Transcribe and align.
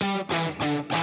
Today's 0.00 0.97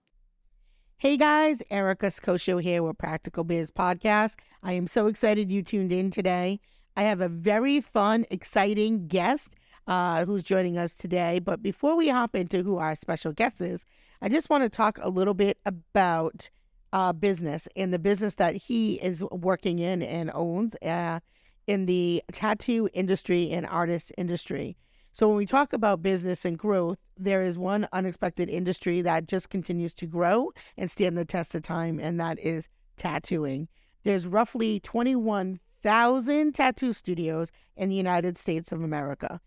Hey 0.98 1.16
guys, 1.16 1.62
Erica 1.68 2.06
Saccocio 2.06 2.62
here 2.62 2.84
with 2.84 2.96
Practical 2.96 3.42
Biz 3.42 3.72
Podcast. 3.72 4.36
I 4.62 4.74
am 4.74 4.86
so 4.86 5.08
excited 5.08 5.50
you 5.50 5.64
tuned 5.64 5.90
in 5.90 6.12
today. 6.12 6.60
I 6.96 7.02
have 7.02 7.20
a 7.20 7.28
very 7.28 7.80
fun, 7.80 8.24
exciting 8.30 9.08
guest 9.08 9.56
uh, 9.86 10.24
who's 10.24 10.42
joining 10.42 10.78
us 10.78 10.94
today. 10.94 11.40
But 11.40 11.62
before 11.62 11.96
we 11.96 12.08
hop 12.08 12.34
into 12.34 12.62
who 12.62 12.78
our 12.78 12.94
special 12.94 13.32
guest 13.32 13.60
is, 13.60 13.84
I 14.20 14.28
just 14.28 14.50
want 14.50 14.64
to 14.64 14.68
talk 14.68 14.98
a 15.00 15.08
little 15.08 15.34
bit 15.34 15.58
about 15.64 16.50
uh, 16.92 17.12
business 17.12 17.66
and 17.74 17.92
the 17.92 17.98
business 17.98 18.34
that 18.36 18.54
he 18.54 18.94
is 18.94 19.22
working 19.30 19.78
in 19.78 20.02
and 20.02 20.30
owns 20.34 20.74
uh, 20.82 21.20
in 21.66 21.86
the 21.86 22.22
tattoo 22.32 22.88
industry 22.92 23.50
and 23.50 23.66
artist 23.66 24.12
industry. 24.18 24.76
So 25.12 25.28
when 25.28 25.36
we 25.36 25.46
talk 25.46 25.72
about 25.72 26.02
business 26.02 26.44
and 26.44 26.58
growth, 26.58 26.98
there 27.18 27.42
is 27.42 27.58
one 27.58 27.86
unexpected 27.92 28.48
industry 28.48 29.02
that 29.02 29.28
just 29.28 29.50
continues 29.50 29.94
to 29.94 30.06
grow 30.06 30.52
and 30.76 30.90
stand 30.90 31.18
the 31.18 31.24
test 31.24 31.54
of 31.54 31.62
time, 31.62 32.00
and 32.00 32.18
that 32.18 32.38
is 32.40 32.68
tattooing. 32.96 33.68
There's 34.04 34.26
roughly 34.26 34.80
21,000 34.80 36.54
tattoo 36.54 36.92
studios 36.92 37.52
in 37.76 37.90
the 37.90 37.94
United 37.94 38.38
States 38.38 38.72
of 38.72 38.82
America 38.82 39.40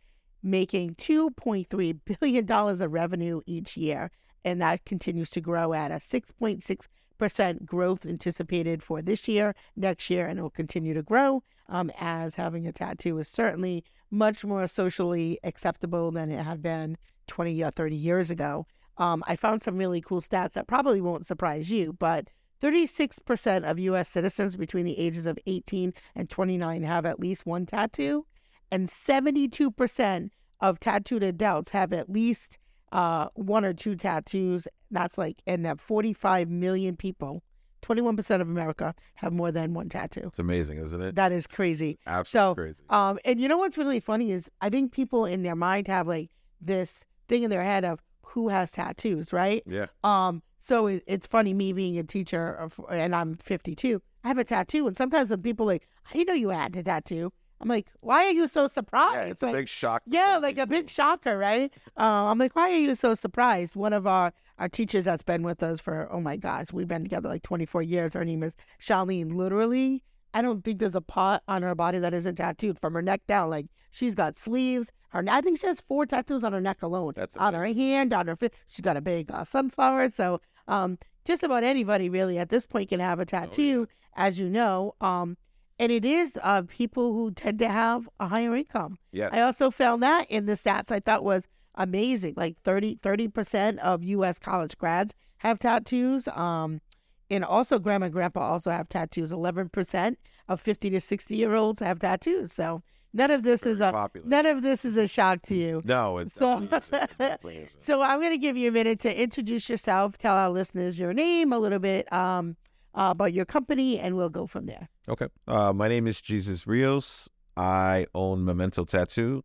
making 0.46 0.96
$2.3 0.96 2.00
billion 2.06 2.52
of 2.52 2.94
revenue 2.94 3.42
each 3.46 3.76
year. 3.76 4.12
And 4.46 4.62
that 4.62 4.86
continues 4.86 5.32
to 5.32 5.42
grow 5.42 5.74
at 5.74 5.92
a 5.92 5.96
6.6% 5.96 7.66
growth 7.66 8.06
anticipated 8.06 8.84
for 8.84 9.02
this 9.02 9.28
year, 9.28 9.56
next 9.76 10.10
year, 10.10 10.28
and 10.28 10.38
it 10.38 10.42
will 10.44 10.52
continue 10.52 10.94
to 10.94 11.02
grow 11.02 11.42
um, 11.68 11.92
as 12.00 12.36
having 12.36 12.68
a 12.68 12.72
tattoo 12.72 13.18
is 13.18 13.28
certainly 13.28 13.84
much 14.12 14.46
more 14.46 14.68
socially 14.68 15.40
acceptable 15.44 16.12
than 16.12 16.30
it 16.30 16.44
had 16.44 16.62
been 16.62 16.96
20 17.28 17.64
or 17.64 17.72
30 17.72 17.96
years 17.96 18.30
ago. 18.30 18.68
Um, 18.98 19.24
I 19.28 19.36
found 19.36 19.64
some 19.64 19.78
really 19.78 20.00
cool 20.00 20.22
stats 20.22 20.54
that 20.54 20.68
probably 20.68 21.02
won't 21.02 21.26
surprise 21.26 21.72
you, 21.72 21.94
but 21.94 22.30
36% 22.62 23.70
of 23.70 23.80
U.S. 23.80 24.10
citizens 24.10 24.56
between 24.56 24.86
the 24.86 24.98
ages 25.00 25.26
of 25.26 25.40
18 25.48 25.92
and 26.14 26.30
29 26.30 26.84
have 26.84 27.06
at 27.06 27.20
least 27.20 27.48
one 27.48 27.66
tattoo 27.66 28.26
and 28.72 28.88
72% 28.88 30.30
of 30.62 30.80
tattooed 30.80 31.24
adults 31.24 31.70
have 31.70 31.94
at 31.94 32.10
least 32.10 32.58
uh, 32.92 33.28
one 33.36 33.66
or 33.66 33.74
two 33.74 33.96
tattoos. 33.96 34.68
That's 34.92 35.18
like, 35.18 35.42
and 35.46 35.66
that 35.66 35.80
45 35.80 36.50
million 36.50 36.96
people, 36.96 37.44
21% 37.82 38.42
of 38.42 38.48
America 38.48 38.96
have 39.16 39.34
more 39.34 39.52
than 39.52 39.74
one 39.74 39.90
tattoo. 39.90 40.22
It's 40.26 40.40
amazing, 40.40 40.80
isn't 40.80 41.02
it? 41.02 41.16
That 41.16 41.32
is 41.32 41.46
crazy. 41.46 42.00
Absolutely 42.08 42.52
so, 42.52 42.56
crazy. 42.56 42.84
Um, 42.90 43.20
and 43.26 43.40
you 43.40 43.48
know 43.48 43.58
what's 43.58 43.78
really 43.78 44.00
funny 44.00 44.32
is 44.32 44.50
I 44.62 44.70
think 44.70 44.92
people 44.92 45.26
in 45.26 45.44
their 45.44 45.56
mind 45.56 45.88
have 45.88 46.08
like 46.08 46.32
this 46.62 47.04
thing 47.28 47.44
in 47.44 47.50
their 47.50 47.64
head 47.64 47.86
of 47.86 48.00
who 48.24 48.50
has 48.50 48.72
tattoos, 48.72 49.32
right? 49.32 49.64
Yeah. 49.66 49.86
Um. 50.04 50.42
So 50.60 50.88
it, 50.88 51.04
it's 51.06 51.28
funny 51.28 51.54
me 51.54 51.74
being 51.74 52.00
a 52.00 52.04
teacher, 52.04 52.54
of, 52.56 52.80
and 52.90 53.16
I'm 53.16 53.36
52. 53.36 54.02
I 54.24 54.28
have 54.28 54.40
a 54.40 54.44
tattoo, 54.44 54.88
and 54.88 54.98
sometimes 54.98 55.30
when 55.30 55.44
people 55.44 55.68
like, 55.68 55.88
I 56.10 56.14
didn't 56.14 56.30
know 56.30 56.34
you 56.34 56.50
had 56.50 56.76
a 56.76 56.82
tattoo. 56.82 57.32
I'm 57.62 57.70
like, 57.70 57.88
why 58.02 58.26
are 58.26 58.32
you 58.32 58.48
so 58.48 58.68
surprised? 58.68 59.16
Yeah, 59.16 59.32
it's 59.32 59.42
like, 59.42 59.54
a 59.54 59.58
big 59.58 59.68
shock. 59.68 60.04
Yeah, 60.06 60.40
like 60.42 60.58
a 60.58 60.68
big 60.68 60.90
shocker, 60.90 61.38
right? 61.38 61.74
Uh, 61.98 62.26
I'm 62.26 62.38
like, 62.38 62.56
why 62.56 62.72
are 62.72 62.78
you 62.78 62.96
so 62.96 63.16
surprised? 63.16 63.76
One 63.76 63.94
of 63.94 64.06
our, 64.06 64.34
our 64.60 64.70
teachers 64.70 65.06
that's 65.06 65.24
been 65.24 65.44
with 65.44 65.64
us 65.64 65.80
for, 65.80 66.08
oh 66.12 66.20
my 66.20 66.38
gosh, 66.38 66.68
we've 66.74 66.88
been 66.88 67.04
together 67.04 67.30
like 67.30 67.44
24 67.44 67.82
years. 67.82 68.14
Her 68.14 68.26
name 68.26 68.44
is 68.44 68.56
Charlene. 68.82 69.36
Literally, 69.36 70.04
I 70.34 70.42
don't 70.42 70.66
think 70.66 70.80
there's 70.80 70.96
a 70.96 71.02
part 71.02 71.44
on 71.48 71.64
her 71.64 71.76
body 71.76 71.98
that 72.00 72.14
isn't 72.14 72.36
tattooed 72.36 72.78
from 72.80 72.94
her 72.94 73.02
neck 73.02 73.22
down. 73.26 73.50
Like 73.50 73.68
she's 73.92 74.16
got 74.16 74.38
sleeves. 74.38 74.92
Her, 75.10 75.24
I 75.30 75.40
think 75.40 75.60
she 75.60 75.68
has 75.68 75.80
four 75.80 76.06
tattoos 76.06 76.44
on 76.44 76.52
her 76.52 76.60
neck 76.60 76.84
alone. 76.84 77.14
That's 77.16 77.38
on 77.38 77.54
her 77.54 77.66
hand, 77.66 78.14
on 78.14 78.28
her. 78.28 78.36
Foot. 78.36 78.54
She's 78.68 78.82
got 78.82 78.98
a 78.98 79.02
big 79.02 79.32
uh, 79.32 79.46
sunflower. 79.46 80.12
So, 80.12 80.42
um, 80.68 80.98
just 81.24 81.42
about 81.42 81.64
anybody 81.64 82.10
really 82.10 82.38
at 82.38 82.50
this 82.50 82.66
point 82.66 82.90
can 82.90 83.00
have 83.00 83.20
a 83.20 83.26
tattoo, 83.26 83.88
oh, 83.88 83.94
yeah. 84.18 84.28
as 84.28 84.38
you 84.38 84.50
know. 84.50 84.96
Um, 85.00 85.38
and 85.80 85.92
it 85.92 86.06
is 86.06 86.38
uh, 86.44 86.64
people 86.68 87.14
who 87.14 87.32
tend 87.32 87.60
to 87.60 87.68
have 87.70 88.08
a 88.20 88.28
higher 88.28 88.56
income. 88.56 88.98
Yes. 89.12 89.32
I 89.34 89.42
also 89.42 89.72
found 89.72 90.02
that 90.04 90.30
in 90.30 90.46
the 90.46 90.54
stats 90.54 90.92
I 90.92 91.00
thought 91.00 91.24
was 91.24 91.48
amazing. 91.76 92.34
Like 92.38 92.58
30 92.62 92.98
percent 93.30 93.80
of 93.80 94.04
U.S. 94.04 94.40
college 94.40 94.78
grads 94.78 95.14
have 95.38 95.60
tattoos. 95.60 96.28
Um, 96.30 96.82
and 97.30 97.44
also 97.44 97.80
grandma 97.80 98.06
and 98.06 98.14
grandpa 98.14 98.40
also 98.52 98.70
have 98.72 98.88
tattoos. 98.88 99.32
Eleven 99.32 99.68
percent 99.70 100.20
of 100.48 100.62
fifty 100.62 100.90
to 100.92 101.02
sixty 101.02 101.36
year 101.36 101.56
olds 101.56 101.80
have 101.80 101.98
tattoos. 102.00 102.54
So 102.54 102.84
none 103.14 103.32
of 103.32 103.42
this 103.44 103.64
Very 103.64 103.74
is 103.74 103.80
a 103.82 103.92
popular. 103.92 104.28
none 104.28 104.46
of 104.46 104.62
this 104.62 104.86
is 104.86 104.96
a 104.96 105.08
shock 105.08 105.42
to 105.48 105.56
you. 105.56 105.82
No, 105.86 106.20
it's 106.20 106.34
So- 106.36 106.60
definitely 106.62 106.78
isn't. 106.78 106.94
It 106.94 107.18
definitely 107.18 107.56
isn't. 107.58 107.82
So 107.82 108.02
I'm 108.04 108.20
going 108.20 108.32
to 108.32 108.38
give 108.38 108.56
you 108.58 108.70
a 108.70 108.72
minute 108.72 109.00
to 109.02 109.22
introduce 109.22 109.68
yourself, 109.70 110.18
tell 110.20 110.36
our 110.36 110.52
listeners 110.52 111.00
your 111.00 111.14
name, 111.14 111.52
a 111.52 111.58
little 111.58 111.80
bit 111.80 112.12
um, 112.14 112.58
uh, 112.96 113.10
about 113.12 113.34
your 113.34 113.46
company, 113.46 114.00
and 114.00 114.16
we'll 114.16 114.30
go 114.30 114.48
from 114.48 114.66
there. 114.66 114.90
Okay. 115.08 115.28
Uh, 115.48 115.74
my 115.74 115.88
name 115.88 116.08
is 116.08 116.22
Jesus 116.22 116.66
Rios. 116.66 117.30
I 117.58 118.08
own 118.16 118.46
Memento 118.46 118.86
Tattoo, 118.86 119.44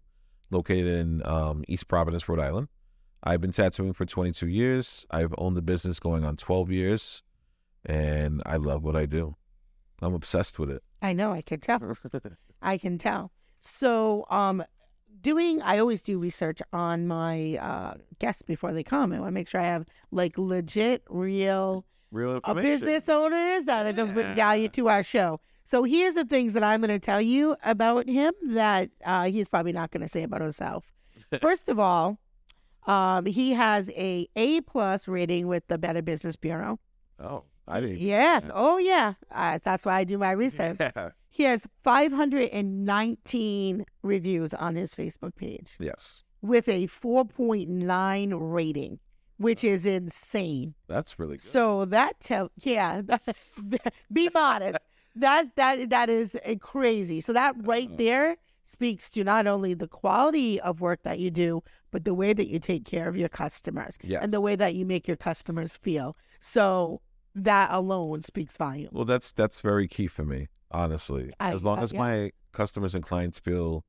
located 0.50 0.86
in 0.86 1.26
um, 1.26 1.64
East 1.68 1.88
Providence, 1.88 2.28
Rhode 2.28 2.40
Island. 2.40 2.68
I've 3.22 3.40
been 3.40 3.52
tattooing 3.52 3.92
for 3.92 4.06
22 4.06 4.48
years. 4.48 5.04
I've 5.10 5.34
owned 5.36 5.56
the 5.56 5.62
business 5.62 6.00
going 6.00 6.24
on 6.24 6.36
12 6.36 6.70
years, 6.70 7.22
and 7.84 8.42
I 8.46 8.56
love 8.56 8.82
what 8.82 8.96
I 8.96 9.06
do. 9.06 9.36
I'm 10.00 10.14
obsessed 10.14 10.58
with 10.58 10.70
it. 10.70 10.82
I 11.02 11.12
know, 11.12 11.32
I 11.32 11.42
can 11.42 11.60
tell. 11.60 11.96
I 12.62 12.78
can 12.78 12.96
tell. 12.96 13.32
So, 13.58 14.24
um, 14.30 14.64
doing, 15.20 15.60
I 15.60 15.78
always 15.78 16.00
do 16.00 16.18
research 16.18 16.62
on 16.72 17.06
my 17.06 17.58
uh, 17.60 17.94
guests 18.18 18.42
before 18.42 18.72
they 18.72 18.82
come. 18.82 19.12
I 19.12 19.18
want 19.18 19.28
to 19.28 19.32
make 19.32 19.48
sure 19.48 19.60
I 19.60 19.64
have 19.64 19.86
like 20.10 20.38
legit, 20.38 21.02
real 21.10 21.84
Real 22.12 22.36
information. 22.36 22.70
business 22.70 23.08
owners 23.08 23.64
that 23.66 23.86
are 23.86 24.00
of 24.02 24.16
Yeah. 24.16 24.34
value 24.34 24.68
to 24.70 24.88
our 24.88 25.02
show. 25.02 25.40
So 25.64 25.84
here's 25.84 26.14
the 26.14 26.24
things 26.24 26.52
that 26.54 26.64
I'm 26.64 26.80
going 26.80 26.88
to 26.90 26.98
tell 26.98 27.20
you 27.20 27.54
about 27.62 28.08
him 28.08 28.32
that 28.48 28.90
uh, 29.04 29.26
he's 29.26 29.48
probably 29.48 29.72
not 29.72 29.90
going 29.92 30.02
to 30.02 30.08
say 30.08 30.24
about 30.24 30.40
himself. 30.40 30.90
First 31.40 31.68
of 31.68 31.78
all, 31.78 32.18
um, 32.86 33.26
he 33.26 33.52
has 33.52 33.88
a 33.90 34.26
A 34.34 34.62
plus 34.62 35.06
rating 35.06 35.46
with 35.46 35.68
the 35.68 35.78
Better 35.78 36.02
Business 36.02 36.34
Bureau. 36.34 36.80
Oh, 37.20 37.44
I 37.68 37.80
didn't. 37.80 37.98
Yeah. 37.98 38.40
Oh 38.52 38.78
yeah. 38.78 39.12
Uh, 39.30 39.60
that's 39.62 39.84
why 39.84 39.98
I 39.98 40.04
do 40.04 40.18
my 40.18 40.32
research. 40.44 40.78
Yeah. 40.80 41.10
He 41.32 41.44
has 41.44 41.62
519 41.84 43.84
reviews 44.02 44.52
on 44.54 44.74
his 44.74 44.94
Facebook 44.94 45.36
page 45.36 45.76
Yes, 45.78 46.22
with 46.42 46.68
a 46.68 46.88
4.9 46.88 48.32
rating, 48.40 48.98
which 49.40 49.64
is 49.64 49.86
insane. 49.86 50.74
that's 50.86 51.18
really 51.18 51.36
good. 51.36 51.42
So 51.42 51.86
that 51.86 52.20
tell 52.20 52.50
yeah, 52.58 53.00
be 54.12 54.28
modest. 54.34 54.78
That 55.16 55.56
that 55.56 55.90
that 55.90 56.10
is 56.10 56.34
uh, 56.34 56.56
crazy. 56.60 57.20
So 57.20 57.32
that 57.32 57.54
right 57.66 57.88
there 57.96 58.36
speaks 58.64 59.08
to 59.10 59.24
not 59.24 59.46
only 59.46 59.72
the 59.74 59.88
quality 59.88 60.60
of 60.60 60.80
work 60.80 61.02
that 61.02 61.18
you 61.18 61.30
do, 61.30 61.62
but 61.90 62.04
the 62.04 62.14
way 62.14 62.34
that 62.34 62.48
you 62.48 62.58
take 62.58 62.84
care 62.84 63.08
of 63.08 63.16
your 63.16 63.30
customers 63.30 63.98
and 64.20 64.32
the 64.32 64.40
way 64.40 64.56
that 64.56 64.74
you 64.74 64.84
make 64.84 65.08
your 65.08 65.16
customers 65.16 65.76
feel. 65.76 66.16
So 66.38 67.00
that 67.34 67.70
alone 67.72 68.22
speaks 68.22 68.56
volumes. 68.56 68.92
Well, 68.92 69.06
that's 69.06 69.32
that's 69.32 69.60
very 69.60 69.88
key 69.88 70.06
for 70.06 70.24
me, 70.24 70.48
honestly. 70.70 71.32
I- 71.40 71.52
as 71.52 71.64
long 71.64 71.78
uh, 71.78 71.82
as 71.82 71.92
yeah. 71.92 71.98
my 71.98 72.32
customers 72.52 72.94
and 72.94 73.02
clients 73.02 73.38
feel 73.38 73.84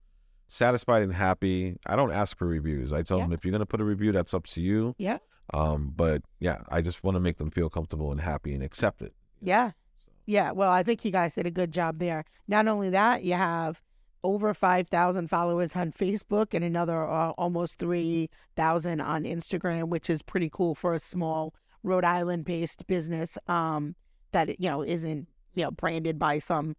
satisfied 0.51 1.01
and 1.03 1.13
happy, 1.13 1.77
I 1.85 1.95
don't 1.95 2.11
ask 2.11 2.37
for 2.37 2.45
reviews. 2.45 2.91
I 2.91 3.01
tell 3.03 3.17
Yeah. 3.19 3.23
them 3.25 3.33
if 3.33 3.45
you're 3.45 3.51
gonna 3.53 3.65
put 3.65 3.79
a 3.81 3.85
review, 3.85 4.11
that's 4.11 4.33
up 4.33 4.45
to 4.47 4.61
you. 4.61 4.93
Yeah. 4.97 5.19
Um, 5.53 5.93
but 5.95 6.21
yeah, 6.39 6.61
I 6.69 6.81
just 6.81 7.03
want 7.03 7.15
to 7.15 7.19
make 7.19 7.37
them 7.37 7.51
feel 7.51 7.69
comfortable 7.69 8.11
and 8.11 8.21
happy 8.21 8.53
and 8.53 8.63
accept 8.63 9.01
it. 9.01 9.13
Yeah. 9.41 9.69
So, 9.71 9.75
Yeah, 10.27 10.51
well, 10.51 10.71
I 10.71 10.83
think 10.83 11.03
you 11.03 11.11
guys 11.11 11.35
did 11.35 11.45
a 11.47 11.51
good 11.51 11.71
job 11.71 11.97
there. 11.99 12.23
Not 12.47 12.67
only 12.67 12.89
that, 12.91 13.23
you 13.23 13.33
have 13.33 13.81
over 14.23 14.53
5,000 14.53 15.27
followers 15.29 15.75
on 15.75 15.91
Facebook 15.91 16.53
and 16.53 16.63
another 16.63 17.09
uh, 17.09 17.31
almost 17.31 17.79
3,000 17.79 19.01
on 19.01 19.23
Instagram, 19.23 19.89
which 19.89 20.09
is 20.09 20.21
pretty 20.21 20.49
cool 20.51 20.75
for 20.75 20.93
a 20.93 20.99
small 20.99 21.53
Rhode 21.83 22.05
Island 22.05 22.45
based 22.45 22.85
business 22.87 23.37
um, 23.47 23.95
that, 24.31 24.59
you 24.61 24.69
know, 24.69 24.83
isn't, 24.83 25.27
you 25.55 25.63
know, 25.63 25.71
branded 25.71 26.19
by 26.19 26.39
some 26.39 26.75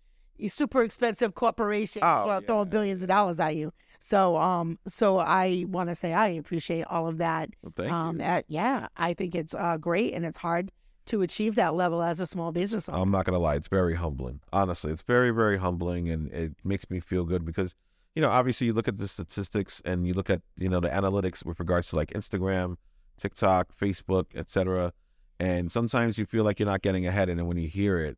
super 0.48 0.82
expensive 0.82 1.34
corporation 1.34 2.02
Oh, 2.04 2.06
uh, 2.30 2.40
throwing 2.40 2.66
yeah. 2.66 2.70
billions 2.70 3.02
of 3.02 3.08
dollars 3.08 3.38
at 3.40 3.56
you. 3.56 3.72
So, 4.00 4.36
um, 4.36 4.78
so 4.86 5.18
I 5.18 5.64
want 5.68 5.88
to 5.88 5.94
say 5.94 6.12
I 6.12 6.28
appreciate 6.28 6.84
all 6.86 7.06
of 7.06 7.18
that. 7.18 7.50
Well, 7.62 7.72
thank 7.76 7.92
um, 7.92 8.18
you. 8.18 8.24
at- 8.24 8.44
yeah, 8.48 8.88
I 8.96 9.14
think 9.14 9.34
it's 9.34 9.54
uh, 9.54 9.76
great 9.76 10.12
and 10.14 10.24
it's 10.24 10.38
hard 10.38 10.72
to 11.06 11.22
achieve 11.22 11.54
that 11.56 11.74
level 11.74 12.02
as 12.02 12.20
a 12.20 12.26
small 12.26 12.52
business 12.52 12.88
owner. 12.88 12.98
I'm 13.00 13.10
not 13.10 13.24
gonna 13.26 13.38
lie, 13.38 13.56
it's 13.56 13.68
very 13.68 13.94
humbling. 13.94 14.40
Honestly, 14.52 14.92
it's 14.92 15.02
very, 15.02 15.30
very 15.30 15.58
humbling, 15.58 16.08
and 16.08 16.30
it 16.32 16.52
makes 16.64 16.88
me 16.90 17.00
feel 17.00 17.24
good 17.24 17.44
because, 17.44 17.74
you 18.14 18.22
know, 18.22 18.28
obviously 18.30 18.68
you 18.68 18.72
look 18.72 18.86
at 18.88 18.98
the 18.98 19.08
statistics 19.08 19.82
and 19.84 20.06
you 20.06 20.14
look 20.14 20.30
at 20.30 20.42
you 20.56 20.68
know 20.68 20.78
the 20.80 20.88
analytics 20.88 21.44
with 21.44 21.58
regards 21.58 21.88
to 21.90 21.96
like 21.96 22.10
Instagram, 22.10 22.76
TikTok, 23.18 23.76
Facebook, 23.76 24.26
etc. 24.34 24.92
And 25.40 25.72
sometimes 25.72 26.18
you 26.18 26.24
feel 26.26 26.44
like 26.44 26.60
you're 26.60 26.68
not 26.68 26.82
getting 26.82 27.04
ahead, 27.06 27.28
and 27.28 27.38
then 27.38 27.46
when 27.46 27.56
you 27.56 27.68
hear 27.68 27.98
it, 27.98 28.16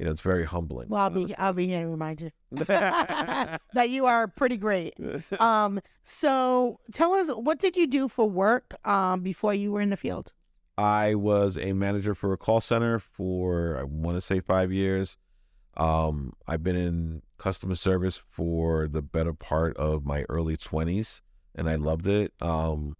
you 0.00 0.06
know, 0.06 0.12
it's 0.12 0.22
very 0.22 0.46
humbling. 0.46 0.88
well, 0.88 1.02
I'll 1.02 1.10
be 1.10 1.36
I'll 1.36 1.52
be 1.52 1.66
here 1.66 1.82
to 1.82 1.88
remind 1.88 2.22
you 2.22 2.30
that 2.52 3.90
you 3.90 4.06
are 4.06 4.28
pretty 4.28 4.56
great. 4.56 4.94
Um, 5.38 5.78
so 6.04 6.80
tell 6.90 7.12
us 7.12 7.28
what 7.28 7.58
did 7.58 7.76
you 7.76 7.86
do 7.86 8.08
for 8.08 8.26
work 8.28 8.74
um 8.86 9.20
before 9.20 9.52
you 9.52 9.72
were 9.72 9.82
in 9.82 9.90
the 9.90 9.98
field? 9.98 10.32
I 10.78 11.14
was 11.14 11.58
a 11.58 11.74
manager 11.74 12.14
for 12.14 12.32
a 12.32 12.38
call 12.38 12.62
center 12.62 12.98
for 12.98 13.76
I 13.78 13.82
want 13.82 14.16
to 14.16 14.22
say 14.22 14.40
five 14.40 14.72
years. 14.72 15.18
Um, 15.76 16.32
I've 16.48 16.62
been 16.62 16.76
in 16.76 17.20
customer 17.36 17.74
service 17.74 18.22
for 18.30 18.88
the 18.88 19.02
better 19.02 19.34
part 19.34 19.76
of 19.76 20.06
my 20.06 20.24
early 20.30 20.56
twenties, 20.56 21.20
and 21.54 21.68
I 21.68 21.76
loved 21.76 22.06
it. 22.06 22.32
Um, 22.40 22.96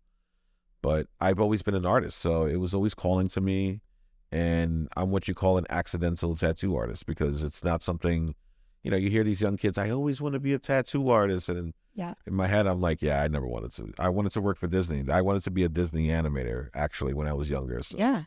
but 0.83 1.07
I've 1.19 1.41
always 1.41 1.63
been 1.63 1.75
an 1.75 1.87
artist, 1.87 2.19
so 2.19 2.45
it 2.45 2.57
was 2.57 2.75
always 2.75 2.95
calling 2.95 3.29
to 3.29 3.41
me. 3.41 3.81
And 4.33 4.89
I'm 4.97 5.11
what 5.11 5.27
you 5.29 5.35
call 5.35 5.59
an 5.59 5.67
accidental 5.71 6.35
tattoo 6.37 6.77
artist 6.77 7.07
because 7.07 7.43
it's 7.43 7.65
not 7.65 7.83
something, 7.83 8.35
you 8.85 8.91
know, 8.91 8.97
you 8.97 9.11
hear 9.11 9.25
these 9.25 9.41
young 9.41 9.57
kids. 9.57 9.77
I 9.79 9.91
always 9.91 10.21
want 10.21 10.35
to 10.35 10.41
be 10.41 10.55
a 10.55 10.59
tattoo 10.59 11.09
artist, 11.09 11.49
and 11.49 11.75
Yeah. 11.95 12.15
in 12.27 12.35
my 12.35 12.47
head, 12.47 12.67
I'm 12.69 12.81
like, 12.81 13.03
yeah, 13.03 13.23
I 13.23 13.29
never 13.29 13.47
wanted 13.47 13.73
to. 13.73 13.93
I 13.99 14.09
wanted 14.09 14.33
to 14.33 14.41
work 14.41 14.57
for 14.57 14.69
Disney. 14.69 15.05
I 15.11 15.21
wanted 15.23 15.43
to 15.45 15.51
be 15.51 15.65
a 15.65 15.69
Disney 15.69 16.09
animator 16.09 16.69
actually 16.75 17.13
when 17.15 17.27
I 17.27 17.33
was 17.33 17.51
younger. 17.51 17.83
So. 17.83 17.99
Yeah. 17.99 18.25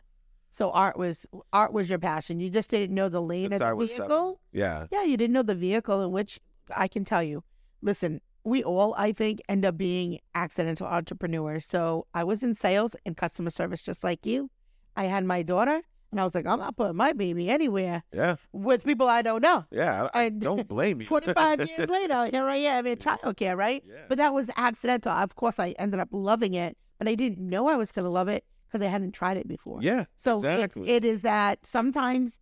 So 0.50 0.69
art 0.71 0.97
was 0.97 1.25
art 1.51 1.73
was 1.73 1.89
your 1.89 1.97
passion. 2.00 2.39
You 2.39 2.50
just 2.50 2.69
didn't 2.69 2.94
know 2.94 3.09
the 3.09 3.21
lane 3.21 3.50
Since 3.50 3.61
of 3.61 3.69
the 3.69 3.75
was 3.75 3.91
seven. 3.91 4.07
vehicle. 4.09 4.39
Yeah. 4.51 4.88
Yeah, 4.91 5.03
you 5.03 5.17
didn't 5.17 5.33
know 5.33 5.41
the 5.41 5.55
vehicle 5.55 6.01
in 6.01 6.11
which 6.11 6.39
I 6.75 6.88
can 6.88 7.05
tell 7.05 7.23
you. 7.23 7.44
Listen, 7.81 8.21
we 8.44 8.61
all, 8.63 8.94
I 8.97 9.13
think, 9.13 9.41
end 9.50 9.65
up 9.65 9.77
being 9.77 10.19
accidental 10.35 10.85
entrepreneurs. 10.85 11.65
So 11.65 12.05
I 12.13 12.23
was 12.23 12.44
in 12.44 12.53
sales 12.53 12.95
and 13.05 13.15
customer 13.17 13.50
service 13.50 13.81
just 13.81 14.03
like 14.03 14.25
you. 14.25 14.51
I 14.95 15.05
had 15.05 15.25
my 15.25 15.41
daughter, 15.41 15.81
and 16.13 16.21
I 16.21 16.24
was 16.24 16.36
like, 16.36 16.45
I'm 16.45 16.60
not 16.60 16.77
putting 16.77 16.95
my 16.95 17.12
baby 17.13 17.50
anywhere 17.50 18.04
Yeah. 18.13 18.36
with 18.51 18.86
people 18.86 19.07
I 19.10 19.21
don't 19.24 19.42
know. 19.42 19.65
Yeah. 19.71 20.10
I, 20.13 20.19
I 20.19 20.24
And 20.25 20.39
don't 20.39 20.68
blame 20.68 21.01
you. 21.01 21.07
25 21.07 21.60
years 21.77 21.89
later, 21.89 22.25
here 22.31 22.48
I 22.48 22.56
am 22.57 22.86
in 22.88 22.98
childcare, 22.98 23.57
right? 23.57 23.83
Yeah. 23.88 23.95
But 24.07 24.19
that 24.19 24.33
was 24.33 24.50
accidental. 24.56 25.12
Of 25.12 25.36
course, 25.36 25.60
I 25.60 25.71
ended 25.80 26.00
up 26.00 26.10
loving 26.12 26.54
it, 26.54 26.77
but 27.00 27.07
I 27.07 27.15
didn't 27.15 27.39
know 27.39 27.68
I 27.68 27.75
was 27.75 27.92
going 27.92 28.06
to 28.06 28.10
love 28.12 28.27
it 28.27 28.45
because 28.68 28.86
I 28.86 28.89
hadn't 28.89 29.12
tried 29.13 29.38
it 29.38 29.48
before. 29.48 29.80
yeah. 29.81 30.06
So 30.18 30.38
exactly. 30.38 30.83
it's, 30.83 30.89
it 30.92 31.06
is 31.06 31.21
that 31.24 31.65
sometimes 31.65 32.38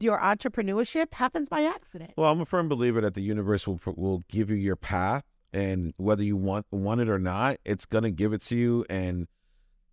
your 0.00 0.18
entrepreneurship 0.18 1.14
happens 1.14 1.48
by 1.48 1.62
accident. 1.62 2.12
Well, 2.16 2.30
I'm 2.30 2.40
a 2.40 2.44
firm 2.46 2.68
believer 2.68 3.00
that 3.00 3.14
the 3.14 3.22
universe 3.22 3.66
will 3.66 3.80
will 3.96 4.20
give 4.28 4.50
you 4.50 4.56
your 4.56 4.76
path, 4.76 5.24
and 5.52 5.94
whether 5.96 6.22
you 6.22 6.36
want 6.36 6.66
want 6.70 7.00
it 7.00 7.08
or 7.08 7.18
not, 7.18 7.56
it's 7.64 7.86
gonna 7.86 8.10
give 8.10 8.32
it 8.34 8.42
to 8.42 8.56
you, 8.56 8.84
and 8.90 9.26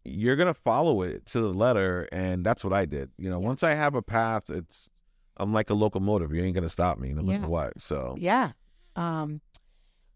you're 0.06 0.36
gonna 0.36 0.54
follow 0.54 1.02
it 1.02 1.26
to 1.28 1.40
the 1.42 1.54
letter. 1.54 2.08
And 2.12 2.46
that's 2.46 2.64
what 2.64 2.74
I 2.74 2.86
did. 2.86 3.12
You 3.18 3.30
know, 3.30 3.40
Yeah. 3.40 3.48
once 3.48 3.64
I 3.64 3.74
have 3.74 3.96
a 3.96 4.02
path, 4.02 4.50
it's 4.50 4.90
I'm 5.38 5.54
like 5.54 5.70
a 5.70 5.74
locomotive. 5.74 6.34
You 6.34 6.44
ain't 6.44 6.56
gonna 6.56 6.70
stop 6.70 6.98
me 7.00 7.14
no 7.14 7.22
matter 7.24 7.42
Yeah. 7.44 7.48
what. 7.48 7.82
So 7.82 8.16
Yeah. 8.18 8.52
Um. 8.96 9.42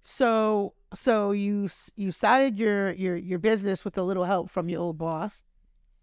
So 0.04 0.74
so 0.94 1.32
you 1.32 1.70
you 1.96 2.12
started 2.12 2.58
your 2.58 2.92
your 2.94 3.16
your 3.18 3.40
business 3.40 3.84
with 3.84 3.98
a 3.98 4.04
little 4.04 4.24
help 4.24 4.50
from 4.50 4.70
your 4.70 4.82
old 4.82 4.98
boss. 4.98 5.44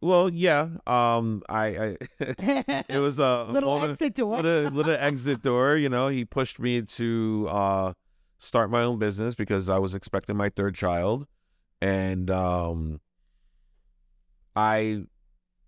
well, 0.02 0.28
yeah. 0.28 0.68
Um, 0.86 1.42
I, 1.48 1.66
I 1.66 1.96
it 2.88 2.98
was 3.00 3.18
a 3.18 3.44
little 3.48 3.70
moment- 3.74 3.92
exit 3.92 4.14
door. 4.14 4.42
little 4.42 4.70
little 4.78 4.92
exit 4.98 5.42
door. 5.42 5.76
You 5.76 5.88
know, 5.88 6.08
he 6.08 6.24
pushed 6.26 6.58
me 6.60 6.82
to 6.82 7.46
uh, 7.50 7.92
start 8.38 8.70
my 8.70 8.82
own 8.82 8.98
business 8.98 9.34
because 9.34 9.70
I 9.70 9.78
was 9.78 9.94
expecting 9.94 10.36
my 10.36 10.50
third 10.50 10.74
child, 10.74 11.26
and 11.80 12.30
um, 12.30 13.00
I 14.56 15.04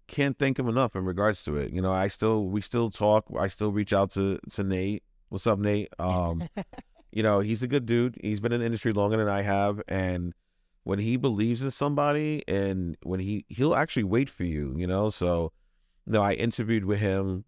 can't 0.07 0.39
thank 0.39 0.59
him 0.59 0.69
enough 0.69 0.95
in 0.95 1.05
regards 1.05 1.43
to 1.45 1.57
it. 1.57 1.73
You 1.73 1.81
know, 1.81 1.93
I 1.93 2.09
still 2.09 2.47
we 2.47 2.61
still 2.61 2.91
talk. 2.91 3.27
I 3.39 3.49
still 3.49 3.73
reach 3.73 3.93
out 3.93 4.11
to 4.13 4.39
to 4.51 4.65
Nate. 4.65 5.03
What's 5.29 5.47
up, 5.47 5.59
Nate? 5.59 5.93
Um, 5.99 6.49
you 7.13 7.23
know, 7.23 7.41
he's 7.41 7.63
a 7.63 7.69
good 7.69 7.87
dude. 7.87 8.17
He's 8.21 8.41
been 8.41 8.53
in 8.53 8.61
the 8.61 8.67
industry 8.67 8.93
longer 8.93 9.17
than 9.17 9.29
I 9.29 9.43
have, 9.43 9.83
and 9.89 10.35
when 10.85 10.99
he 10.99 11.17
believes 11.17 11.63
in 11.63 11.71
somebody, 11.71 12.45
and 12.47 12.97
when 13.03 13.21
he 13.21 13.45
he'll 13.49 13.75
actually 13.75 14.05
wait 14.05 14.31
for 14.31 14.45
you. 14.45 14.75
You 14.77 14.87
know, 14.87 15.11
so 15.11 15.53
you 16.07 16.13
no, 16.13 16.23
I 16.23 16.35
interviewed 16.35 16.85
with 16.85 17.01
him. 17.01 17.45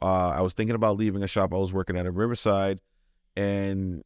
Uh, 0.00 0.30
I 0.30 0.40
was 0.40 0.52
thinking 0.52 0.74
about 0.74 0.96
leaving 0.96 1.22
a 1.22 1.28
shop 1.28 1.54
I 1.54 1.56
was 1.56 1.72
working 1.72 1.96
at 1.96 2.06
in 2.06 2.14
Riverside, 2.14 2.80
and 3.36 4.02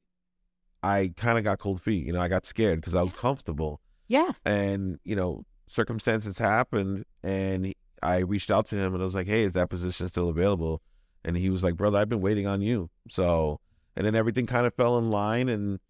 I 0.82 1.12
kind 1.16 1.38
of 1.38 1.44
got 1.44 1.58
cold 1.58 1.80
feet. 1.80 2.06
You 2.06 2.12
know, 2.12 2.20
I 2.20 2.28
got 2.28 2.46
scared 2.46 2.80
because 2.80 2.94
I 2.94 3.02
was 3.02 3.12
comfortable, 3.14 3.80
yeah. 4.06 4.32
and 4.44 5.00
you 5.04 5.16
know, 5.16 5.44
circumstances 5.68 6.38
happened, 6.38 7.04
and 7.22 7.66
he- 7.66 7.76
I 8.02 8.18
reached 8.18 8.50
out 8.50 8.66
to 8.66 8.76
him 8.76 8.92
and 8.94 9.02
I 9.02 9.04
was 9.04 9.14
like, 9.14 9.26
"Hey, 9.26 9.42
is 9.42 9.52
that 9.52 9.70
position 9.70 10.08
still 10.08 10.28
available?" 10.28 10.82
And 11.24 11.36
he 11.36 11.50
was 11.50 11.64
like, 11.64 11.76
"Brother, 11.76 11.98
I've 11.98 12.08
been 12.08 12.20
waiting 12.20 12.46
on 12.46 12.60
you." 12.60 12.90
So, 13.08 13.58
and 13.96 14.06
then 14.06 14.14
everything 14.14 14.46
kind 14.46 14.66
of 14.66 14.74
fell 14.74 14.98
in 14.98 15.10
line, 15.10 15.48
and 15.48 15.80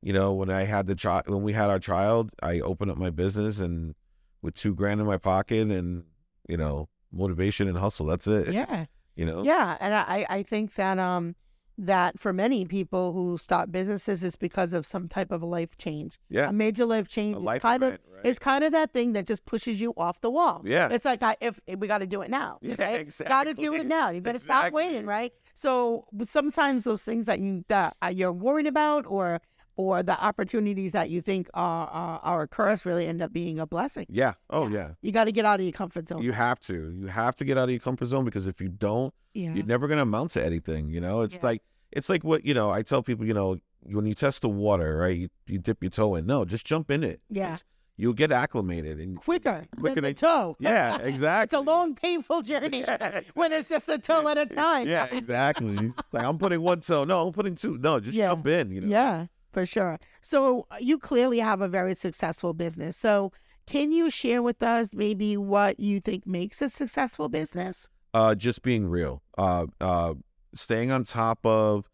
you 0.00 0.12
know, 0.12 0.32
when 0.32 0.48
I 0.50 0.62
had 0.62 0.86
the 0.86 0.94
child, 0.94 1.28
when 1.28 1.42
we 1.42 1.52
had 1.52 1.68
our 1.70 1.80
child, 1.80 2.30
I 2.42 2.60
opened 2.60 2.90
up 2.90 2.96
my 2.96 3.10
business 3.10 3.58
and 3.60 3.94
with 4.40 4.54
two 4.54 4.74
grand 4.74 5.00
in 5.00 5.06
my 5.06 5.18
pocket 5.18 5.68
and 5.70 6.04
you 6.48 6.56
know, 6.56 6.88
motivation 7.12 7.68
and 7.68 7.76
hustle. 7.76 8.06
That's 8.06 8.26
it. 8.26 8.52
Yeah. 8.52 8.86
You 9.16 9.26
know. 9.26 9.42
Yeah. 9.42 9.76
And 9.80 9.92
I 9.94 10.24
I 10.30 10.42
think 10.44 10.74
that 10.76 10.98
um 10.98 11.34
that 11.78 12.18
for 12.18 12.32
many 12.32 12.64
people 12.64 13.12
who 13.12 13.38
start 13.38 13.70
businesses 13.70 14.24
is 14.24 14.34
because 14.34 14.72
of 14.72 14.84
some 14.84 15.08
type 15.08 15.30
of 15.30 15.42
a 15.42 15.46
life 15.46 15.78
change. 15.78 16.18
Yeah. 16.28 16.48
A 16.48 16.52
major 16.52 16.84
life 16.84 17.06
change 17.06 17.36
A 17.36 17.38
is 17.38 17.44
life 17.44 17.62
kind 17.62 17.84
of 17.84 17.92
right? 17.92 18.00
it's 18.24 18.38
kind 18.40 18.64
of 18.64 18.72
that 18.72 18.92
thing 18.92 19.12
that 19.12 19.26
just 19.26 19.46
pushes 19.46 19.80
you 19.80 19.94
off 19.96 20.20
the 20.20 20.30
wall. 20.30 20.62
Yeah. 20.64 20.88
It's 20.90 21.04
like 21.04 21.22
I, 21.22 21.36
if, 21.40 21.60
we 21.66 21.86
got 21.86 21.98
to 21.98 22.06
do 22.06 22.20
it 22.22 22.30
now. 22.30 22.58
Yeah, 22.68 22.74
right? 22.78 23.00
exactly. 23.00 23.30
Got 23.32 23.44
to 23.44 23.54
do 23.54 23.72
it 23.74 23.86
now. 23.86 24.10
You 24.10 24.20
better 24.20 24.38
stop 24.38 24.72
waiting, 24.72 25.06
right? 25.06 25.32
So 25.54 26.06
sometimes 26.24 26.84
those 26.84 27.02
things 27.02 27.24
that 27.26 27.38
you 27.38 27.64
that 27.68 27.96
uh, 28.02 28.08
you're 28.08 28.32
worried 28.32 28.66
about, 28.66 29.06
or 29.06 29.40
or 29.78 30.02
the 30.02 30.20
opportunities 30.22 30.92
that 30.92 31.08
you 31.08 31.22
think 31.22 31.48
are 31.54 31.86
are, 31.88 32.20
are 32.22 32.42
a 32.42 32.48
curse, 32.48 32.84
really 32.84 33.06
end 33.06 33.22
up 33.22 33.32
being 33.32 33.58
a 33.58 33.66
blessing. 33.66 34.04
Yeah. 34.10 34.34
Oh 34.50 34.68
Yeah. 34.68 34.74
yeah. 34.78 34.90
You 35.00 35.12
got 35.12 35.24
to 35.24 35.32
get 35.32 35.44
out 35.46 35.60
of 35.60 35.64
your 35.64 35.72
comfort 35.72 36.08
zone. 36.08 36.20
You 36.22 36.32
have 36.32 36.60
to. 36.68 36.90
You 36.90 37.06
have 37.06 37.34
to 37.36 37.44
get 37.44 37.56
out 37.56 37.64
of 37.64 37.70
your 37.70 37.80
comfort 37.80 38.06
zone 38.06 38.24
because 38.26 38.46
if 38.46 38.60
you 38.60 38.68
don't, 38.68 39.14
yeah. 39.34 39.52
you're 39.54 39.64
never 39.64 39.86
gonna 39.88 40.02
amount 40.02 40.32
to 40.32 40.44
anything. 40.44 40.90
You 40.90 41.00
know, 41.00 41.22
it's 41.22 41.36
Yeah. 41.36 41.40
like 41.50 41.62
it's 41.92 42.08
like 42.10 42.24
what 42.24 42.44
you 42.44 42.52
know. 42.54 42.70
I 42.70 42.82
tell 42.82 43.02
people, 43.02 43.24
you 43.24 43.34
know, 43.34 43.56
when 43.84 44.04
you 44.04 44.14
test 44.14 44.42
the 44.42 44.48
water, 44.48 44.96
right? 44.98 45.16
You, 45.16 45.28
you 45.46 45.58
dip 45.58 45.82
your 45.82 45.90
toe 45.90 46.16
in. 46.16 46.26
No, 46.26 46.44
just 46.44 46.66
jump 46.66 46.90
in 46.90 47.02
it. 47.04 47.20
Yeah. 47.30 47.50
Just- 47.52 47.64
you'll 48.00 48.12
get 48.12 48.30
acclimated 48.30 49.00
and 49.00 49.18
quicker, 49.20 49.66
Quicker 49.76 49.96
than 49.96 50.02
the 50.04 50.08
than- 50.10 50.14
toe. 50.14 50.56
yeah, 50.60 50.98
exactly. 51.02 51.44
it's 51.44 51.52
a 51.54 51.58
long, 51.68 51.96
painful 51.96 52.42
journey 52.42 52.84
when 53.34 53.52
it's 53.52 53.68
just 53.68 53.88
a 53.88 53.98
toe 53.98 54.28
at 54.28 54.38
a 54.38 54.46
time. 54.46 54.86
yeah, 54.86 55.06
exactly. 55.06 55.74
It's 55.76 56.02
like 56.12 56.24
I'm 56.24 56.38
putting 56.38 56.60
one 56.60 56.80
toe. 56.80 57.02
No, 57.04 57.26
I'm 57.26 57.32
putting 57.32 57.54
two. 57.56 57.76
No, 57.78 57.98
just 58.00 58.14
Yeah. 58.16 58.28
jump 58.28 58.46
in. 58.46 58.70
You 58.70 58.82
know. 58.82 58.86
Yeah, 58.88 59.26
for 59.58 59.66
sure. 59.66 59.98
So 60.20 60.66
uh, 60.70 60.76
you 60.80 60.98
clearly 60.98 61.38
have 61.40 61.60
a 61.60 61.68
very 61.68 61.94
successful 61.94 62.52
business. 62.54 62.96
So 62.96 63.32
can 63.66 63.92
you 63.92 64.10
share 64.10 64.42
with 64.42 64.62
us 64.62 64.94
maybe 64.94 65.36
what 65.36 65.78
you 65.78 66.00
think 66.00 66.26
makes 66.26 66.62
a 66.62 66.68
successful 66.68 67.28
business? 67.28 67.88
uh, 68.14 68.34
just 68.34 68.62
being 68.62 68.88
real, 68.88 69.22
uh, 69.36 69.66
uh, 69.80 70.14
staying 70.54 70.90
on 70.90 71.04
top 71.04 71.44
of 71.44 71.88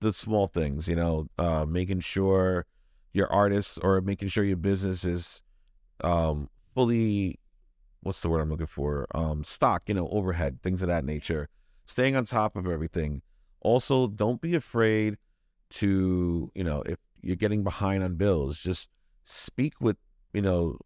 the 0.00 0.12
small 0.12 0.46
things, 0.46 0.86
you 0.88 0.96
know, 0.96 1.26
uh, 1.38 1.64
making 1.66 2.00
sure 2.00 2.66
your 3.12 3.30
artists 3.32 3.78
or 3.78 4.00
making 4.00 4.28
sure 4.28 4.44
your 4.44 4.56
business 4.56 5.04
is 5.04 5.42
um, 6.04 6.48
fully, 6.74 7.38
what's 8.00 8.20
the 8.22 8.28
word 8.28 8.40
I'm 8.40 8.50
looking 8.50 8.66
for? 8.66 9.06
Um, 9.14 9.42
stock, 9.42 9.82
you 9.86 9.94
know, 9.94 10.08
overhead, 10.10 10.62
things 10.62 10.82
of 10.82 10.88
that 10.88 11.04
nature. 11.04 11.48
Staying 11.86 12.16
on 12.16 12.24
top 12.24 12.54
of 12.54 12.66
everything. 12.66 13.22
Also, 13.60 14.06
don't 14.06 14.40
be 14.40 14.54
afraid 14.54 15.16
to, 15.70 16.50
you 16.54 16.64
know, 16.64 16.82
if 16.86 16.98
you're 17.22 17.36
getting 17.36 17.62
behind 17.64 18.02
on 18.02 18.14
bills, 18.16 18.58
just 18.58 18.88
speak 19.24 19.74
with, 19.80 19.96
you 20.32 20.42
know, 20.42 20.78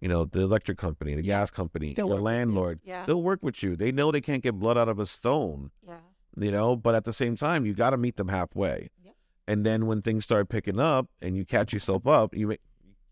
you 0.00 0.08
know, 0.08 0.24
the 0.24 0.40
electric 0.40 0.78
company, 0.78 1.14
the 1.14 1.22
gas 1.22 1.50
company, 1.50 1.92
They'll 1.94 2.08
you. 2.08 2.14
landlord 2.14 2.80
Yeah. 2.84 3.04
they'll 3.04 3.22
work 3.22 3.40
with 3.42 3.62
you. 3.62 3.76
They 3.76 3.92
know 3.92 4.10
they 4.10 4.22
can't 4.22 4.42
get 4.42 4.58
blood 4.58 4.78
out 4.78 4.88
of 4.88 4.98
a 4.98 5.04
stone, 5.06 5.70
Yeah. 5.86 5.98
you 6.38 6.50
know, 6.50 6.74
but 6.76 6.94
at 6.94 7.04
the 7.04 7.12
same 7.12 7.36
time, 7.36 7.66
you 7.66 7.74
got 7.74 7.90
to 7.90 7.98
meet 7.98 8.16
them 8.16 8.28
halfway. 8.28 8.88
Yep. 9.04 9.14
And 9.46 9.66
then 9.66 9.86
when 9.86 10.00
things 10.00 10.24
start 10.24 10.48
picking 10.48 10.78
up 10.80 11.10
and 11.20 11.36
you 11.36 11.44
catch 11.44 11.72
yourself 11.74 12.06
up, 12.06 12.34
you 12.34 12.46
make 12.46 12.60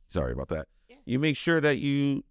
sorry 0.07 0.33
about 0.33 0.49
that. 0.49 0.67
Yeah. 0.89 0.97
You 1.05 1.19
make 1.19 1.37
sure 1.37 1.61
that 1.61 1.79
you 1.79 2.25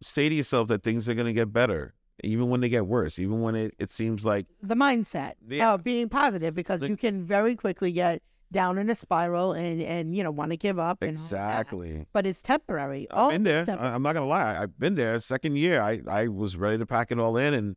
say 0.00 0.28
to 0.28 0.34
yourself 0.34 0.68
that 0.68 0.82
things 0.84 1.08
are 1.08 1.14
going 1.14 1.26
to 1.26 1.32
get 1.32 1.52
better, 1.52 1.94
even 2.22 2.48
when 2.48 2.60
they 2.60 2.68
get 2.68 2.86
worse, 2.86 3.18
even 3.18 3.40
when 3.40 3.54
it, 3.54 3.74
it 3.78 3.90
seems 3.90 4.24
like 4.24 4.46
The 4.62 4.74
mindset 4.76 5.32
Yeah. 5.48 5.70
Uh, 5.70 5.74
of 5.74 5.84
being 5.84 6.08
positive 6.08 6.54
because 6.54 6.80
The- 6.80 6.88
you 6.88 6.96
can 6.96 7.24
very 7.24 7.54
quickly 7.56 7.92
get 7.92 8.22
down 8.50 8.76
in 8.76 8.90
a 8.90 8.94
spiral 8.94 9.52
and 9.54 9.80
and 9.80 10.14
you 10.14 10.22
know 10.22 10.30
want 10.30 10.50
to 10.50 10.56
give 10.58 10.78
up. 10.78 11.00
And 11.02 11.10
exactly. 11.12 12.04
But 12.12 12.26
it's 12.26 12.42
temporary. 12.42 13.06
I've 13.10 13.18
All 13.18 13.30
been 13.30 13.44
there. 13.44 13.60
it's 13.60 13.66
temp- 13.66 13.80
I, 13.80 13.94
I'm 13.94 14.02
not 14.02 14.12
gonna 14.14 14.26
lie. 14.26 14.56
I've 14.60 14.78
been 14.78 14.94
there. 14.94 15.18
Second 15.20 15.56
year, 15.56 15.80
I 15.80 16.00
I 16.08 16.28
was 16.28 16.56
ready 16.56 16.78
to 16.78 16.86
pack 16.86 17.10
it 17.10 17.18
all 17.18 17.36
in, 17.36 17.54
and 17.54 17.76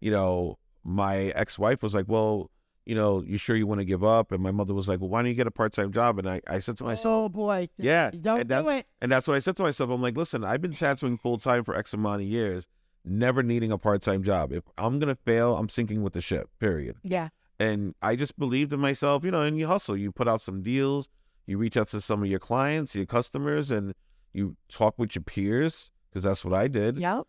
you 0.00 0.10
know, 0.10 0.58
my 0.82 1.26
ex 1.36 1.58
wife 1.58 1.82
was 1.82 1.94
like, 1.94 2.06
"Well, 2.08 2.50
you 2.86 2.94
know, 2.94 3.22
you 3.22 3.36
sure 3.36 3.54
you 3.54 3.66
want 3.66 3.80
to 3.80 3.84
give 3.84 4.02
up?" 4.02 4.32
And 4.32 4.42
my 4.42 4.50
mother 4.50 4.72
was 4.72 4.88
like, 4.88 5.00
"Well, 5.00 5.10
why 5.10 5.20
don't 5.20 5.28
you 5.28 5.34
get 5.34 5.46
a 5.46 5.50
part 5.50 5.74
time 5.74 5.92
job?" 5.92 6.18
And 6.18 6.26
I 6.28 6.40
I 6.48 6.58
said 6.58 6.78
to 6.78 6.84
myself, 6.84 7.26
oh 7.26 7.28
boy. 7.28 7.68
"Yeah, 7.76 8.10
Don't 8.18 8.40
and 8.40 8.48
do 8.48 8.68
it. 8.70 8.86
And 9.02 9.12
that's 9.12 9.28
what 9.28 9.36
I 9.36 9.40
said 9.40 9.56
to 9.58 9.62
myself. 9.62 9.90
I'm 9.90 10.00
like, 10.02 10.16
listen, 10.16 10.42
I've 10.42 10.62
been 10.62 10.72
tattooing 10.72 11.18
full 11.18 11.36
time 11.36 11.64
for 11.64 11.76
X 11.76 11.92
amount 11.92 12.22
of 12.22 12.28
years, 12.28 12.66
never 13.04 13.42
needing 13.42 13.70
a 13.70 13.78
part 13.78 14.02
time 14.02 14.22
job. 14.22 14.52
If 14.52 14.64
I'm 14.78 14.98
gonna 14.98 15.16
fail, 15.24 15.56
I'm 15.56 15.68
sinking 15.68 16.02
with 16.02 16.12
the 16.12 16.20
ship. 16.20 16.48
Period. 16.58 16.96
Yeah. 17.02 17.28
And 17.60 17.94
I 18.02 18.16
just 18.16 18.38
believed 18.38 18.72
in 18.72 18.80
myself, 18.80 19.24
you 19.24 19.30
know, 19.30 19.42
and 19.42 19.58
you 19.58 19.66
hustle. 19.66 19.96
You 19.96 20.10
put 20.10 20.26
out 20.26 20.40
some 20.40 20.62
deals, 20.62 21.08
you 21.46 21.56
reach 21.58 21.76
out 21.76 21.88
to 21.88 22.00
some 22.00 22.22
of 22.22 22.28
your 22.28 22.40
clients, 22.40 22.94
your 22.96 23.06
customers, 23.06 23.70
and 23.70 23.94
you 24.32 24.56
talk 24.68 24.98
with 24.98 25.14
your 25.14 25.22
peers, 25.22 25.90
because 26.10 26.24
that's 26.24 26.44
what 26.44 26.54
I 26.54 26.66
did. 26.68 26.98
Yep. 26.98 27.24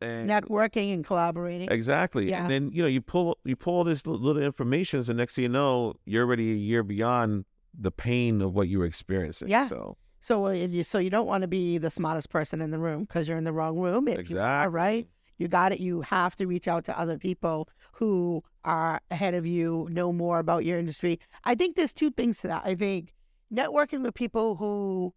And 0.00 0.28
Networking 0.28 0.92
and 0.92 1.04
collaborating. 1.04 1.70
exactly. 1.70 2.28
Yeah. 2.28 2.42
And 2.42 2.50
then, 2.50 2.70
you 2.72 2.82
know, 2.82 2.88
you 2.88 3.00
pull 3.00 3.38
you 3.44 3.56
pull 3.56 3.78
all 3.78 3.84
this 3.84 4.06
little 4.06 4.42
information, 4.42 5.02
and 5.08 5.16
next 5.16 5.34
thing 5.34 5.44
you 5.44 5.48
know, 5.48 5.94
you're 6.04 6.24
already 6.24 6.52
a 6.52 6.56
year 6.56 6.82
beyond 6.82 7.44
the 7.76 7.90
pain 7.90 8.42
of 8.42 8.54
what 8.54 8.68
you 8.68 8.78
were 8.78 8.84
experiencing. 8.84 9.48
Yeah. 9.48 9.68
So 9.68 9.96
So 10.24 10.46
uh, 10.46 10.52
you 10.52 10.84
so 10.84 10.96
you 10.96 11.10
don't 11.10 11.26
want 11.26 11.42
to 11.42 11.48
be 11.48 11.76
the 11.76 11.90
smartest 11.90 12.30
person 12.30 12.62
in 12.62 12.70
the 12.70 12.78
room 12.78 13.02
because 13.04 13.28
you're 13.28 13.36
in 13.36 13.44
the 13.44 13.52
wrong 13.52 13.78
room. 13.78 14.08
If 14.08 14.30
you 14.30 14.38
are, 14.38 14.64
exactly. 14.64 14.74
right. 14.74 15.08
You 15.36 15.48
got 15.48 15.72
it. 15.72 15.80
You 15.80 16.00
have 16.00 16.34
to 16.36 16.46
reach 16.46 16.66
out 16.66 16.86
to 16.86 16.98
other 16.98 17.18
people 17.18 17.68
who 17.92 18.42
are 18.64 19.02
ahead 19.10 19.34
of 19.34 19.44
you, 19.44 19.86
know 19.90 20.14
more 20.14 20.38
about 20.38 20.64
your 20.64 20.78
industry. 20.78 21.20
I 21.44 21.54
think 21.54 21.76
there's 21.76 21.92
two 21.92 22.10
things 22.10 22.38
to 22.38 22.46
that. 22.46 22.62
I 22.64 22.74
think 22.74 23.12
networking 23.52 24.02
with 24.02 24.14
people 24.14 24.56
who 24.56 25.12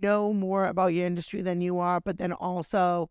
know 0.00 0.32
more 0.32 0.66
about 0.66 0.94
your 0.94 1.06
industry 1.06 1.42
than 1.42 1.60
you 1.60 1.80
are, 1.80 2.00
but 2.00 2.18
then 2.18 2.32
also 2.32 3.10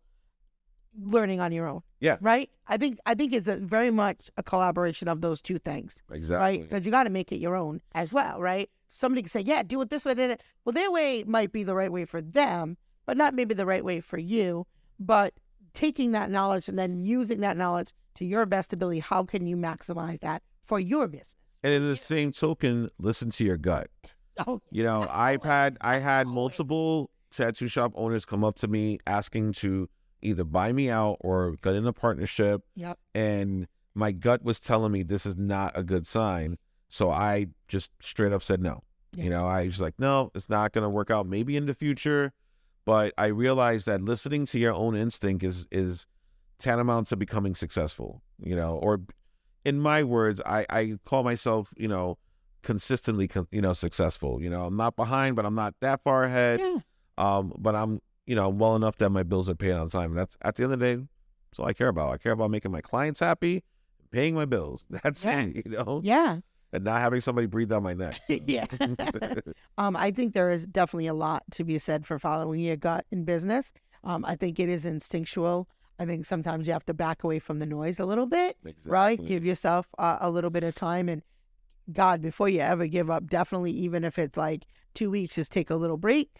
learning 1.00 1.40
on 1.40 1.52
your 1.52 1.66
own. 1.66 1.82
Yeah. 2.00 2.16
Right. 2.20 2.50
I 2.66 2.76
think 2.76 2.98
I 3.06 3.14
think 3.14 3.32
it's 3.32 3.48
a 3.48 3.56
very 3.56 3.90
much 3.90 4.30
a 4.36 4.42
collaboration 4.42 5.08
of 5.08 5.20
those 5.20 5.40
two 5.42 5.58
things. 5.58 6.02
Exactly. 6.10 6.44
Right. 6.44 6.62
Because 6.68 6.84
you 6.84 6.90
got 6.92 7.04
to 7.04 7.10
make 7.10 7.32
it 7.32 7.36
your 7.38 7.56
own 7.56 7.80
as 7.94 8.12
well. 8.12 8.40
Right. 8.40 8.70
Somebody 8.88 9.22
can 9.22 9.30
say, 9.30 9.40
yeah, 9.40 9.62
do 9.62 9.80
it 9.80 9.90
this 9.90 10.04
way. 10.04 10.14
da, 10.14 10.28
da." 10.28 10.36
Well, 10.64 10.72
their 10.72 10.90
way 10.90 11.24
might 11.26 11.52
be 11.52 11.62
the 11.64 11.74
right 11.74 11.90
way 11.90 12.04
for 12.04 12.20
them, 12.22 12.76
but 13.04 13.16
not 13.16 13.34
maybe 13.34 13.54
the 13.54 13.66
right 13.66 13.84
way 13.84 14.00
for 14.00 14.18
you. 14.18 14.66
But 14.98 15.34
taking 15.74 16.12
that 16.12 16.30
knowledge 16.30 16.68
and 16.68 16.78
then 16.78 17.04
using 17.04 17.40
that 17.40 17.56
knowledge 17.56 17.92
to 18.16 18.24
your 18.24 18.46
best 18.46 18.72
ability, 18.72 19.00
how 19.00 19.24
can 19.24 19.46
you 19.46 19.56
maximize 19.56 20.20
that 20.20 20.42
for 20.64 20.78
your 20.80 21.06
business? 21.08 21.36
And 21.62 21.72
in 21.72 21.82
the 21.88 21.96
same 21.96 22.32
token, 22.32 22.90
listen 22.98 23.30
to 23.30 23.44
your 23.44 23.56
gut. 23.58 23.88
Oh, 24.46 24.60
You 24.70 24.84
know, 24.84 25.06
I've 25.10 25.42
had 25.42 25.78
I 25.80 25.96
had 25.96 26.26
multiple 26.26 27.08
tattoo 27.30 27.68
shop 27.68 27.92
owners 27.94 28.26
come 28.26 28.44
up 28.44 28.56
to 28.56 28.68
me 28.68 28.98
asking 29.06 29.54
to 29.54 29.88
either 30.22 30.44
buy 30.44 30.72
me 30.72 30.90
out 30.90 31.18
or 31.20 31.56
get 31.62 31.74
in 31.74 31.86
a 31.86 31.92
partnership, 31.92 32.62
yep. 32.74 32.98
and 33.14 33.68
my 33.94 34.12
gut 34.12 34.42
was 34.42 34.60
telling 34.60 34.92
me 34.92 35.02
this 35.02 35.26
is 35.26 35.36
not 35.36 35.72
a 35.76 35.82
good 35.82 36.06
sign. 36.06 36.58
So 36.88 37.10
I 37.10 37.48
just 37.68 37.90
straight 38.00 38.32
up 38.32 38.42
said 38.42 38.60
no. 38.60 38.82
Yeah. 39.12 39.24
You 39.24 39.30
know, 39.30 39.46
I 39.46 39.64
was 39.66 39.80
like, 39.80 39.94
no, 39.98 40.30
it's 40.34 40.48
not 40.48 40.72
going 40.72 40.82
to 40.82 40.90
work 40.90 41.10
out. 41.10 41.26
Maybe 41.26 41.56
in 41.56 41.66
the 41.66 41.74
future, 41.74 42.32
but 42.84 43.14
I 43.16 43.26
realized 43.26 43.86
that 43.86 44.02
listening 44.02 44.46
to 44.46 44.58
your 44.58 44.74
own 44.74 44.94
instinct 44.94 45.42
is 45.42 45.66
is 45.70 46.06
tantamount 46.58 47.08
to 47.08 47.16
becoming 47.16 47.54
successful. 47.54 48.22
You 48.38 48.56
know, 48.56 48.76
or 48.76 49.00
in 49.64 49.80
my 49.80 50.02
words, 50.04 50.40
I 50.44 50.66
I 50.68 50.98
call 51.04 51.24
myself, 51.24 51.72
you 51.76 51.88
know, 51.88 52.18
consistently, 52.62 53.28
con- 53.28 53.48
you 53.50 53.62
know, 53.62 53.72
successful. 53.72 54.42
You 54.42 54.50
know, 54.50 54.66
I'm 54.66 54.76
not 54.76 54.96
behind, 54.96 55.36
but 55.36 55.46
I'm 55.46 55.54
not 55.54 55.74
that 55.80 56.02
far 56.02 56.24
ahead. 56.24 56.60
Yeah. 56.60 56.78
Um, 57.18 57.54
but 57.56 57.74
I'm, 57.74 58.02
you 58.26 58.34
know, 58.34 58.48
well 58.48 58.76
enough 58.76 58.96
that 58.98 59.10
my 59.10 59.22
bills 59.22 59.48
are 59.48 59.54
paid 59.54 59.72
on 59.72 59.88
time. 59.88 60.10
And 60.10 60.18
that's 60.18 60.36
at 60.42 60.56
the 60.56 60.64
end 60.64 60.72
of 60.72 60.78
the 60.80 60.96
day, 60.96 61.02
that's 61.50 61.58
all 61.58 61.66
I 61.66 61.72
care 61.72 61.88
about. 61.88 62.12
I 62.12 62.18
care 62.18 62.32
about 62.32 62.50
making 62.50 62.70
my 62.72 62.80
clients 62.80 63.20
happy, 63.20 63.62
paying 64.10 64.34
my 64.34 64.44
bills. 64.44 64.84
That's 64.90 65.24
Yeah. 65.24 65.40
it, 65.42 65.56
you 65.66 65.72
know, 65.72 66.00
Yeah. 66.04 66.40
and 66.72 66.84
not 66.84 67.00
having 67.00 67.20
somebody 67.20 67.46
breathe 67.46 67.68
down 67.70 67.82
my 67.82 67.94
neck. 67.94 68.20
yeah. 68.28 68.66
um, 69.78 69.96
I 69.96 70.10
think 70.10 70.34
there 70.34 70.50
is 70.50 70.66
definitely 70.66 71.06
a 71.06 71.14
lot 71.14 71.44
to 71.52 71.64
be 71.64 71.78
said 71.78 72.06
for 72.06 72.18
following 72.18 72.60
your 72.60 72.76
gut 72.76 73.06
in 73.10 73.24
business. 73.24 73.72
Um, 74.04 74.24
I 74.24 74.36
think 74.36 74.58
it 74.60 74.68
is 74.68 74.84
instinctual. 74.84 75.68
I 75.98 76.04
think 76.04 76.26
sometimes 76.26 76.66
you 76.66 76.72
have 76.72 76.84
to 76.86 76.94
back 76.94 77.24
away 77.24 77.38
from 77.38 77.58
the 77.58 77.66
noise 77.66 77.98
a 77.98 78.04
little 78.04 78.26
bit, 78.26 78.56
right? 78.84 79.24
Give 79.24 79.44
yourself 79.44 79.86
uh, 79.98 80.18
a 80.20 80.30
little 80.30 80.50
bit 80.50 80.62
of 80.62 80.74
time. 80.74 81.08
And 81.08 81.22
God, 81.92 82.20
before 82.20 82.48
you 82.48 82.60
ever 82.60 82.86
give 82.86 83.08
up, 83.10 83.28
definitely, 83.28 83.70
even 83.72 84.04
if 84.04 84.18
it's 84.18 84.36
like 84.36 84.66
two 84.94 85.10
weeks, 85.10 85.36
just 85.36 85.52
take 85.52 85.70
a 85.70 85.74
little 85.76 85.96
break, 85.96 86.30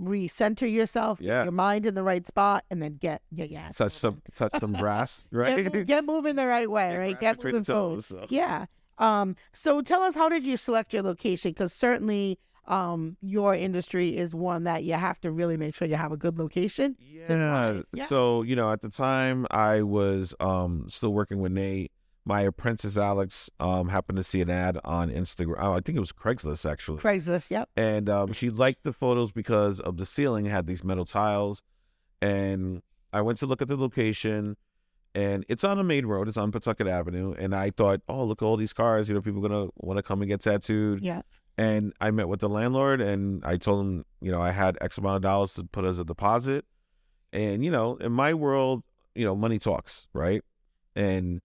recenter 0.00 0.70
yourself, 0.70 1.18
get 1.18 1.26
Yeah. 1.28 1.42
your 1.44 1.52
mind 1.52 1.86
in 1.86 1.94
the 1.94 2.02
right 2.02 2.26
spot, 2.26 2.64
and 2.70 2.82
then 2.82 2.96
get, 3.00 3.22
get 3.34 3.50
your 3.50 3.60
ass 3.60 3.76
touch 3.76 4.02
moving. 4.02 4.22
some 4.36 4.48
touch 4.50 4.60
some 4.60 4.72
grass, 4.74 5.26
right? 5.32 5.70
Get, 5.72 5.86
get 5.86 6.04
moving 6.04 6.36
the 6.36 6.46
right 6.46 6.70
way, 6.70 6.90
Get 6.90 6.96
right? 6.98 7.20
Get 7.20 7.44
moving 7.44 7.62
the 7.62 7.72
toes, 7.72 8.06
so. 8.06 8.26
Yeah. 8.28 8.66
Um, 8.98 9.36
so 9.52 9.80
tell 9.80 10.02
us, 10.02 10.14
how 10.14 10.28
did 10.28 10.44
you 10.44 10.56
select 10.56 10.92
your 10.92 11.02
location? 11.02 11.50
Because 11.50 11.72
certainly 11.72 12.38
um, 12.66 13.16
your 13.20 13.54
industry 13.54 14.16
is 14.16 14.34
one 14.34 14.64
that 14.64 14.84
you 14.84 14.92
have 14.94 15.20
to 15.22 15.32
really 15.32 15.56
make 15.56 15.74
sure 15.74 15.88
you 15.88 15.96
have 15.96 16.12
a 16.12 16.16
good 16.16 16.38
location. 16.38 16.96
Yeah. 17.00 17.80
Yeah. 17.92 18.06
So, 18.06 18.42
you 18.42 18.54
know, 18.54 18.70
at 18.70 18.80
the 18.82 18.88
time 18.90 19.46
I 19.50 19.82
was 19.82 20.34
um 20.40 20.84
still 20.88 21.12
working 21.12 21.40
with 21.40 21.52
Nate. 21.52 21.90
My 22.24 22.42
apprentice 22.42 22.96
Alex 22.96 23.50
um 23.58 23.88
happened 23.88 24.16
to 24.16 24.22
see 24.24 24.40
an 24.40 24.50
ad 24.50 24.78
on 24.84 25.10
Instagram. 25.10 25.56
Oh, 25.58 25.72
I 25.72 25.80
think 25.80 25.96
it 25.96 26.00
was 26.00 26.12
Craigslist 26.12 26.70
actually. 26.70 26.98
Craigslist, 26.98 27.50
yep. 27.50 27.68
and 27.76 28.08
um, 28.08 28.32
she 28.32 28.48
liked 28.50 28.84
the 28.84 28.92
photos 28.92 29.32
because 29.32 29.80
of 29.80 29.96
the 29.96 30.06
ceiling 30.06 30.44
had 30.46 30.66
these 30.66 30.84
metal 30.84 31.04
tiles 31.04 31.62
and 32.20 32.82
i 33.12 33.20
went 33.20 33.36
to 33.38 33.46
look 33.46 33.60
at 33.60 33.66
the 33.68 33.76
location 33.76 34.56
and 35.14 35.44
it's 35.48 35.64
on 35.64 35.78
a 35.78 35.82
main 35.84 36.06
road 36.06 36.28
it's 36.28 36.36
on 36.36 36.52
pawtucket 36.52 36.86
avenue 36.86 37.34
and 37.36 37.52
i 37.54 37.68
thought 37.70 38.00
oh 38.08 38.24
look 38.24 38.40
at 38.40 38.44
all 38.44 38.56
these 38.56 38.72
cars 38.72 39.08
you 39.08 39.14
know 39.14 39.20
people 39.20 39.44
are 39.44 39.48
gonna 39.48 39.68
want 39.76 39.96
to 39.98 40.02
come 40.02 40.22
and 40.22 40.28
get 40.28 40.40
tattooed 40.40 41.02
Yeah. 41.02 41.22
and 41.58 41.92
i 42.00 42.12
met 42.12 42.28
with 42.28 42.38
the 42.40 42.48
landlord 42.48 43.00
and 43.00 43.44
i 43.44 43.56
told 43.56 43.80
him 43.84 44.04
you 44.20 44.30
know 44.30 44.40
i 44.40 44.52
had 44.52 44.78
x 44.80 44.98
amount 44.98 45.16
of 45.16 45.22
dollars 45.22 45.54
to 45.54 45.64
put 45.64 45.84
as 45.84 45.98
a 45.98 46.04
deposit 46.04 46.64
and 47.32 47.64
you 47.64 47.70
know 47.72 47.96
in 47.96 48.12
my 48.12 48.32
world 48.34 48.84
you 49.16 49.24
know 49.24 49.34
money 49.34 49.58
talks 49.58 50.06
right 50.12 50.42
and 50.94 51.40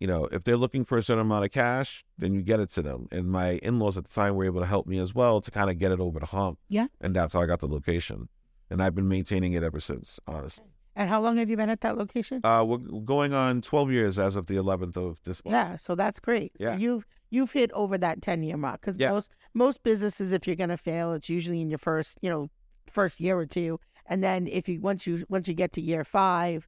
you 0.00 0.06
know, 0.06 0.26
if 0.30 0.44
they're 0.44 0.56
looking 0.56 0.84
for 0.84 0.96
a 0.98 1.02
certain 1.02 1.22
amount 1.22 1.44
of 1.44 1.50
cash, 1.50 2.04
then 2.18 2.32
you 2.34 2.42
get 2.42 2.60
it 2.60 2.68
to 2.70 2.82
them. 2.82 3.08
And 3.10 3.26
my 3.30 3.52
in-laws 3.62 3.98
at 3.98 4.04
the 4.04 4.12
time 4.12 4.34
were 4.36 4.44
able 4.44 4.60
to 4.60 4.66
help 4.66 4.86
me 4.86 4.98
as 4.98 5.14
well 5.14 5.40
to 5.40 5.50
kind 5.50 5.68
of 5.70 5.78
get 5.78 5.90
it 5.92 6.00
over 6.00 6.20
the 6.20 6.26
hump. 6.26 6.58
Yeah. 6.68 6.86
And 7.00 7.14
that's 7.16 7.32
how 7.32 7.40
I 7.42 7.46
got 7.46 7.58
the 7.60 7.66
location. 7.66 8.28
And 8.70 8.82
I've 8.82 8.94
been 8.94 9.08
maintaining 9.08 9.54
it 9.54 9.62
ever 9.62 9.80
since, 9.80 10.20
honestly. 10.26 10.66
And 10.94 11.08
how 11.08 11.20
long 11.20 11.36
have 11.38 11.48
you 11.48 11.56
been 11.56 11.70
at 11.70 11.80
that 11.82 11.96
location? 11.96 12.40
Uh, 12.44 12.64
we're 12.66 12.78
going 12.78 13.32
on 13.32 13.60
12 13.62 13.90
years 13.92 14.18
as 14.18 14.36
of 14.36 14.46
the 14.46 14.54
11th 14.54 14.96
of 14.96 15.18
this 15.24 15.44
month. 15.44 15.52
yeah, 15.52 15.76
so 15.76 15.94
that's 15.94 16.18
great. 16.20 16.52
Yeah. 16.58 16.74
So 16.74 16.78
you've 16.78 17.06
you've 17.30 17.52
hit 17.52 17.70
over 17.72 17.98
that 17.98 18.22
ten 18.22 18.42
year 18.42 18.56
mark 18.56 18.80
because 18.80 18.96
Yeah. 18.98 19.10
most 19.12 19.30
most 19.54 19.82
businesses, 19.82 20.32
if 20.32 20.46
you're 20.46 20.56
gonna 20.56 20.76
fail, 20.78 21.12
it's 21.12 21.28
usually 21.28 21.60
in 21.60 21.70
your 21.70 21.78
first 21.78 22.18
you 22.20 22.28
know 22.30 22.48
first 22.90 23.20
year 23.20 23.38
or 23.38 23.46
two, 23.46 23.78
and 24.06 24.24
then 24.24 24.46
if 24.48 24.68
you 24.68 24.80
once 24.80 25.06
you 25.06 25.24
once 25.28 25.46
you 25.46 25.54
get 25.54 25.72
to 25.74 25.80
year 25.80 26.04
five, 26.04 26.66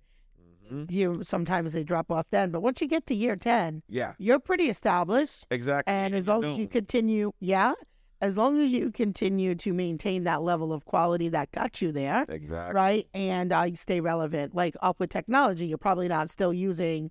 Mhm. 0.71 0.91
you 0.91 1.23
sometimes 1.25 1.73
they 1.73 1.83
drop 1.85 2.11
off 2.11 2.27
then, 2.31 2.51
but 2.51 2.61
once 2.63 2.81
you 2.81 2.87
get 2.89 3.07
to 3.07 3.15
year 3.15 3.37
ten, 3.37 3.83
Yeah, 3.89 4.15
you're 4.19 4.39
pretty 4.39 4.69
established. 4.71 5.47
exactly. 5.51 5.93
And 5.93 6.15
as 6.15 6.27
long 6.29 6.45
as 6.45 6.59
you 6.59 6.69
continue, 6.69 7.33
yeah, 7.41 7.73
as 8.21 8.37
long 8.37 8.61
as 8.61 8.71
you 8.71 8.91
continue 8.93 9.55
to 9.55 9.73
maintain 9.73 10.25
that 10.25 10.43
level 10.43 10.73
of 10.73 10.85
quality 10.85 11.29
that 11.31 11.51
got 11.53 11.81
you 11.81 11.91
there, 11.91 12.27
Exactly. 12.29 12.75
right? 12.75 13.07
And 13.15 13.53
uh, 13.53 13.63
you 13.63 13.77
stay 13.77 14.01
relevant. 14.01 14.55
Like 14.55 14.77
up 14.83 15.01
with 15.01 15.11
technology, 15.11 15.67
you're 15.67 15.79
probably 15.79 16.09
not 16.09 16.29
still 16.31 16.53
using 16.53 17.11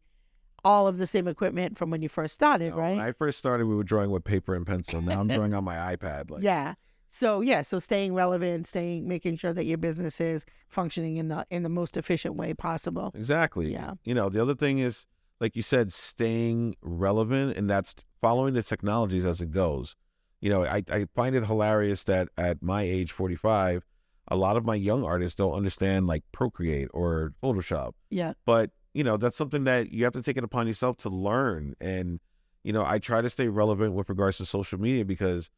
all 0.63 0.87
of 0.87 0.97
the 0.97 1.07
same 1.07 1.27
equipment 1.27 1.77
from 1.77 1.89
when 1.89 2.01
you 2.01 2.09
first 2.09 2.35
started, 2.35 2.71
No, 2.71 2.77
right? 2.79 2.97
When 2.97 2.99
I 3.05 3.11
first 3.13 3.37
started, 3.39 3.65
we 3.65 3.75
were 3.75 3.83
drawing 3.83 4.11
with 4.11 4.23
paper 4.23 4.53
and 4.55 4.67
pencil. 4.67 5.01
Now 5.01 5.19
I'm 5.21 5.27
drawing 5.29 5.53
on 5.53 5.63
my 5.63 5.95
iPad. 5.95 6.29
Like, 6.29 6.43
yeah. 6.43 6.73
So 7.09 7.41
yeah, 7.41 7.63
so 7.63 7.79
staying 7.79 8.13
relevant, 8.13 8.67
staying, 8.67 9.07
making 9.07 9.37
sure 9.37 9.51
that 9.53 9.65
your 9.65 9.77
business 9.77 10.21
is 10.21 10.45
functioning 10.67 11.17
in 11.17 11.27
the 11.27 11.45
in 11.49 11.63
the 11.63 11.69
most 11.69 11.97
efficient 11.97 12.35
way 12.35 12.53
possible. 12.53 13.11
Exactly. 13.15 13.71
Yeah. 13.71 13.93
You 14.03 14.13
know, 14.13 14.29
the 14.29 14.41
other 14.41 14.55
thing 14.55 14.79
is, 14.79 15.05
like 15.39 15.55
you 15.55 15.61
said, 15.61 15.91
staying 15.91 16.75
relevant, 16.81 17.57
and 17.57 17.69
that's 17.69 17.95
following 18.21 18.53
the 18.53 18.63
technologies 18.63 19.25
as 19.25 19.41
it 19.41 19.51
goes. 19.51 19.95
You 20.41 20.49
know, 20.49 20.63
I, 20.63 20.83
I 20.89 21.05
find 21.15 21.35
it 21.35 21.45
hilarious 21.45 22.03
that 22.05 22.29
at 22.37 22.61
my 22.63 22.83
age, 22.83 23.11
45, 23.11 23.85
a 24.29 24.35
lot 24.35 24.55
of 24.55 24.65
my 24.65 24.75
young 24.75 25.03
artists 25.03 25.35
don't 25.35 25.53
understand 25.53 26.07
like 26.07 26.23
Procreate 26.31 26.87
or 26.93 27.33
Photoshop. 27.43 27.93
Yeah. 28.09 28.33
But, 28.45 28.71
you 28.93 29.03
know, 29.03 29.17
that's 29.17 29.35
something 29.35 29.65
that 29.65 29.91
you 29.91 30.03
have 30.05 30.13
to 30.13 30.21
take 30.21 30.37
it 30.37 30.43
upon 30.43 30.67
yourself 30.67 30.97
to 30.97 31.09
learn. 31.09 31.75
And, 31.81 32.19
you 32.63 32.71
know, 32.71 32.85
I 32.85 32.99
try 32.99 33.21
to 33.21 33.29
stay 33.29 33.49
relevant 33.49 33.93
with 33.93 34.07
regards 34.07 34.37
to 34.37 34.45
social 34.45 34.79
media 34.79 35.03
because, 35.03 35.49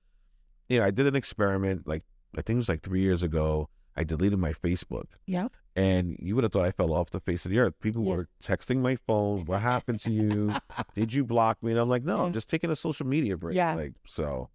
you 0.71 0.79
know, 0.79 0.85
I 0.85 0.91
did 0.91 1.05
an 1.05 1.15
experiment 1.15 1.87
like 1.87 2.03
I 2.37 2.41
think 2.41 2.55
it 2.55 2.57
was 2.57 2.69
like 2.69 2.81
three 2.81 3.01
years 3.01 3.23
ago. 3.23 3.69
I 3.95 4.05
deleted 4.05 4.39
my 4.39 4.53
Facebook. 4.53 5.07
Yeah. 5.25 5.49
And 5.75 6.17
you 6.21 6.35
would 6.35 6.45
have 6.45 6.53
thought 6.53 6.63
I 6.63 6.71
fell 6.71 6.93
off 6.93 7.09
the 7.09 7.19
face 7.19 7.45
of 7.45 7.51
the 7.51 7.59
earth. 7.59 7.73
People 7.81 8.03
were 8.03 8.29
texting 8.41 8.77
my 8.77 8.95
phone. 8.95 9.45
What 9.45 9.61
happened 9.61 9.99
to 10.01 10.11
you? 10.11 10.53
Did 10.95 11.11
you 11.11 11.25
block 11.25 11.61
me? 11.61 11.71
And 11.71 11.79
I'm 11.79 11.89
like, 11.89 12.05
no, 12.05 12.15
I'm 12.15 12.23
mm-hmm. 12.25 12.33
just 12.33 12.49
taking 12.49 12.71
a 12.71 12.75
social 12.75 13.05
media 13.05 13.35
break. 13.35 13.55
Yeah. 13.55 13.75
Like, 13.75 13.93
so 14.05 14.49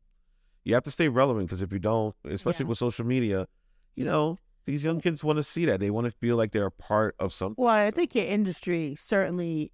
you 0.65 0.73
have 0.73 0.85
to 0.85 0.91
stay 0.91 1.09
relevant 1.09 1.49
because 1.49 1.61
if 1.61 1.71
you 1.71 1.79
don't, 1.79 2.15
especially 2.25 2.65
Yeah. 2.65 2.69
with 2.71 2.79
social 2.79 3.05
media, 3.05 3.47
you 3.95 4.07
know, 4.07 4.39
these 4.65 4.85
young 4.85 5.01
kids 5.01 5.23
want 5.23 5.37
to 5.37 5.43
see 5.43 5.67
that. 5.67 5.81
They 5.81 5.91
want 5.91 6.07
to 6.07 6.11
feel 6.11 6.37
like 6.37 6.53
they're 6.53 6.67
a 6.67 6.71
part 6.71 7.15
of 7.19 7.35
something. 7.35 7.63
Well, 7.63 7.75
I 7.75 7.91
think 7.91 8.15
your 8.15 8.25
industry 8.27 8.95
certainly 8.97 9.71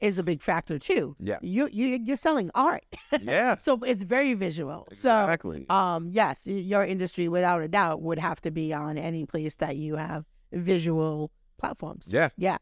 is 0.00 0.18
a 0.18 0.22
big 0.22 0.42
factor 0.42 0.78
too. 0.78 1.16
Yeah. 1.18 1.38
You 1.42 1.68
you 1.72 1.98
you're 2.04 2.16
selling 2.16 2.50
art, 2.54 2.84
Yeah. 3.22 3.56
so 3.60 3.78
it's 3.84 4.04
very 4.04 4.34
visual. 4.34 4.86
Exactly. 4.90 5.66
So, 5.68 5.74
um, 5.74 6.08
yes, 6.10 6.46
your 6.46 6.84
industry 6.84 7.28
without 7.28 7.62
a 7.62 7.68
doubt 7.68 8.02
would 8.02 8.18
have 8.18 8.40
to 8.42 8.50
be 8.50 8.72
on 8.74 8.98
any 8.98 9.24
place 9.26 9.54
that 9.56 9.76
you 9.76 9.96
have 9.96 10.24
visual 10.52 11.30
platforms. 11.58 12.08
yeah. 12.10 12.28
Yeah. 12.36 12.58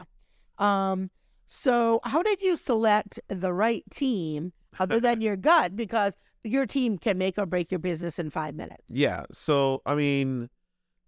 Um. 0.58 1.10
So, 1.46 2.00
how 2.04 2.22
did 2.22 2.40
you 2.40 2.56
select 2.56 3.20
the 3.28 3.52
right 3.52 3.84
team 3.90 4.52
other 4.78 4.98
than 5.00 5.20
your 5.20 5.36
gut? 5.50 5.76
Because 5.76 6.16
your 6.42 6.66
team 6.66 6.98
can 6.98 7.18
make 7.18 7.38
or 7.38 7.46
break 7.46 7.70
your 7.70 7.78
business 7.80 8.18
in 8.18 8.30
five 8.30 8.54
minutes. 8.54 8.84
Yeah. 8.88 9.24
So, 9.32 9.82
I 9.86 9.94
mean, 9.94 10.48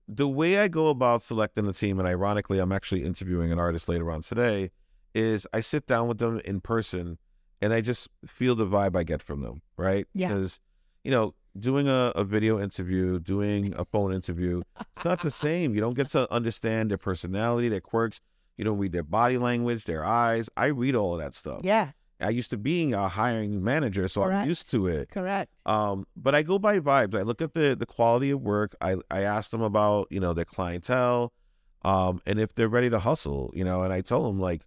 the 0.09 0.29
way 0.29 0.59
I 0.59 0.69
go 0.69 0.89
about 0.89 1.23
selecting 1.23 1.67
a 1.67 1.73
team, 1.73 1.99
and 1.99 2.07
ironically, 2.09 2.59
I'm 2.59 2.73
actually 2.73 3.05
interviewing 3.05 3.51
an 3.53 3.59
artist 3.59 3.89
later 3.89 4.11
on 4.11 4.23
today, 4.23 4.71
is 5.17 5.47
I 5.53 5.61
sit 5.61 5.87
down 5.87 6.09
with 6.09 6.19
them 6.19 6.41
in 6.45 6.61
person 6.61 7.19
and 7.63 7.73
I 7.73 7.81
just 7.81 8.09
feel 8.27 8.55
the 8.55 8.67
vibe 8.67 8.95
I 8.95 9.03
get 9.03 9.23
from 9.23 9.41
them, 9.41 9.63
right? 9.77 10.07
Yeah. 10.15 10.29
Because, 10.29 10.61
you 11.05 11.11
know, 11.11 11.35
doing 11.59 11.89
a, 11.89 12.13
a 12.15 12.23
video 12.23 12.61
interview, 12.61 13.19
doing 13.19 13.75
a 13.77 13.85
phone 13.93 14.13
interview, 14.13 14.63
it's 14.79 15.05
not 15.05 15.23
the 15.23 15.31
same. 15.31 15.75
You 15.75 15.81
don't 15.81 15.95
get 15.95 16.11
to 16.11 16.31
understand 16.33 16.91
their 16.91 16.99
personality, 16.99 17.69
their 17.71 17.81
quirks. 17.81 18.21
You 18.59 18.65
don't 18.65 18.79
read 18.79 18.93
their 18.93 19.03
body 19.03 19.39
language, 19.39 19.85
their 19.85 20.05
eyes. 20.05 20.51
I 20.57 20.67
read 20.67 20.95
all 20.95 21.15
of 21.15 21.21
that 21.21 21.35
stuff. 21.35 21.61
Yeah. 21.65 21.93
I 22.21 22.31
used 22.31 22.51
to 22.51 22.57
being 22.57 22.95
a 22.95 23.09
hiring 23.09 23.63
manager, 23.63 24.09
so 24.09 24.23
Correct. 24.23 24.43
I'm 24.43 24.49
used 24.49 24.71
to 24.71 24.87
it. 24.87 25.11
Correct. 25.11 25.51
Um, 25.67 26.07
but 26.17 26.35
I 26.35 26.43
go 26.43 26.59
by 26.59 26.79
vibes. 26.79 27.15
I 27.15 27.23
look 27.23 27.43
at 27.43 27.53
the 27.53 27.77
the 27.77 27.85
quality 27.85 28.31
of 28.31 28.41
work. 28.41 28.75
I 28.81 28.97
I 29.11 29.21
ask 29.21 29.51
them 29.51 29.61
about 29.61 30.09
you 30.11 30.19
know 30.19 30.33
their 30.33 30.47
clientele, 30.47 31.35
um, 31.83 32.23
and 32.25 32.41
if 32.41 32.55
they're 32.55 32.71
ready 32.71 32.89
to 32.89 32.99
hustle, 33.01 33.51
you 33.55 33.65
know. 33.65 33.83
And 33.83 33.93
I 33.93 34.01
tell 34.01 34.23
them 34.23 34.41
like, 34.41 34.63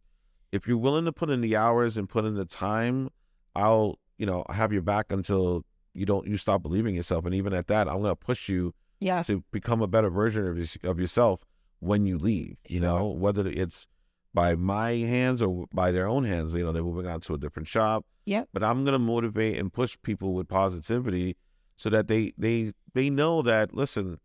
if 0.51 0.68
you're 0.68 0.77
willing 0.77 1.06
to 1.06 1.12
put 1.12 1.29
in 1.29 1.41
the 1.41 1.56
hours 1.56 1.98
and 1.98 2.08
put 2.10 2.25
in 2.25 2.36
the 2.36 2.46
time, 2.46 3.10
I'll 3.56 4.00
you 4.18 4.25
know 4.25 4.46
have 4.50 4.72
your 4.74 4.82
back 4.82 5.12
until 5.12 5.65
you 5.94 6.06
don't 6.06 6.27
you 6.27 6.38
stop 6.38 6.62
believing 6.62 6.96
yourself. 6.96 7.25
And 7.25 7.34
even 7.36 7.53
at 7.53 7.68
that, 7.68 7.88
I'm 7.88 8.01
gonna 8.01 8.15
push 8.15 8.50
you 8.50 8.74
Yeah. 9.00 9.22
to 9.24 9.44
become 9.51 9.82
a 9.82 9.88
better 9.88 10.10
version 10.10 10.46
of 10.48 10.77
of 10.89 11.00
yourself 11.00 11.46
when 11.79 12.06
you 12.06 12.18
leave. 12.18 12.58
You 12.68 12.79
know, 12.79 13.08
whether 13.08 13.48
it's 13.48 13.88
by 14.34 14.56
my 14.56 14.91
hands 14.91 15.41
or 15.41 15.65
by 15.74 15.91
their 15.91 16.08
own 16.08 16.24
hands. 16.24 16.53
You 16.53 16.63
know, 16.63 16.72
they're 16.72 16.84
moving 16.84 17.08
on 17.08 17.20
to 17.22 17.34
a 17.34 17.38
different 17.38 17.68
shop. 17.68 18.06
Yeah. 18.25 18.44
But 18.53 18.63
I'm 18.63 18.86
gonna 18.86 19.00
motivate 19.00 19.58
and 19.58 19.74
push 19.74 19.98
people 20.03 20.34
with 20.34 20.48
positivity 20.48 21.36
so 21.77 21.89
that 21.89 22.08
they 22.08 22.34
they 22.38 22.74
they 22.94 23.10
know 23.10 23.41
that 23.41 23.74
listen, 23.74 24.20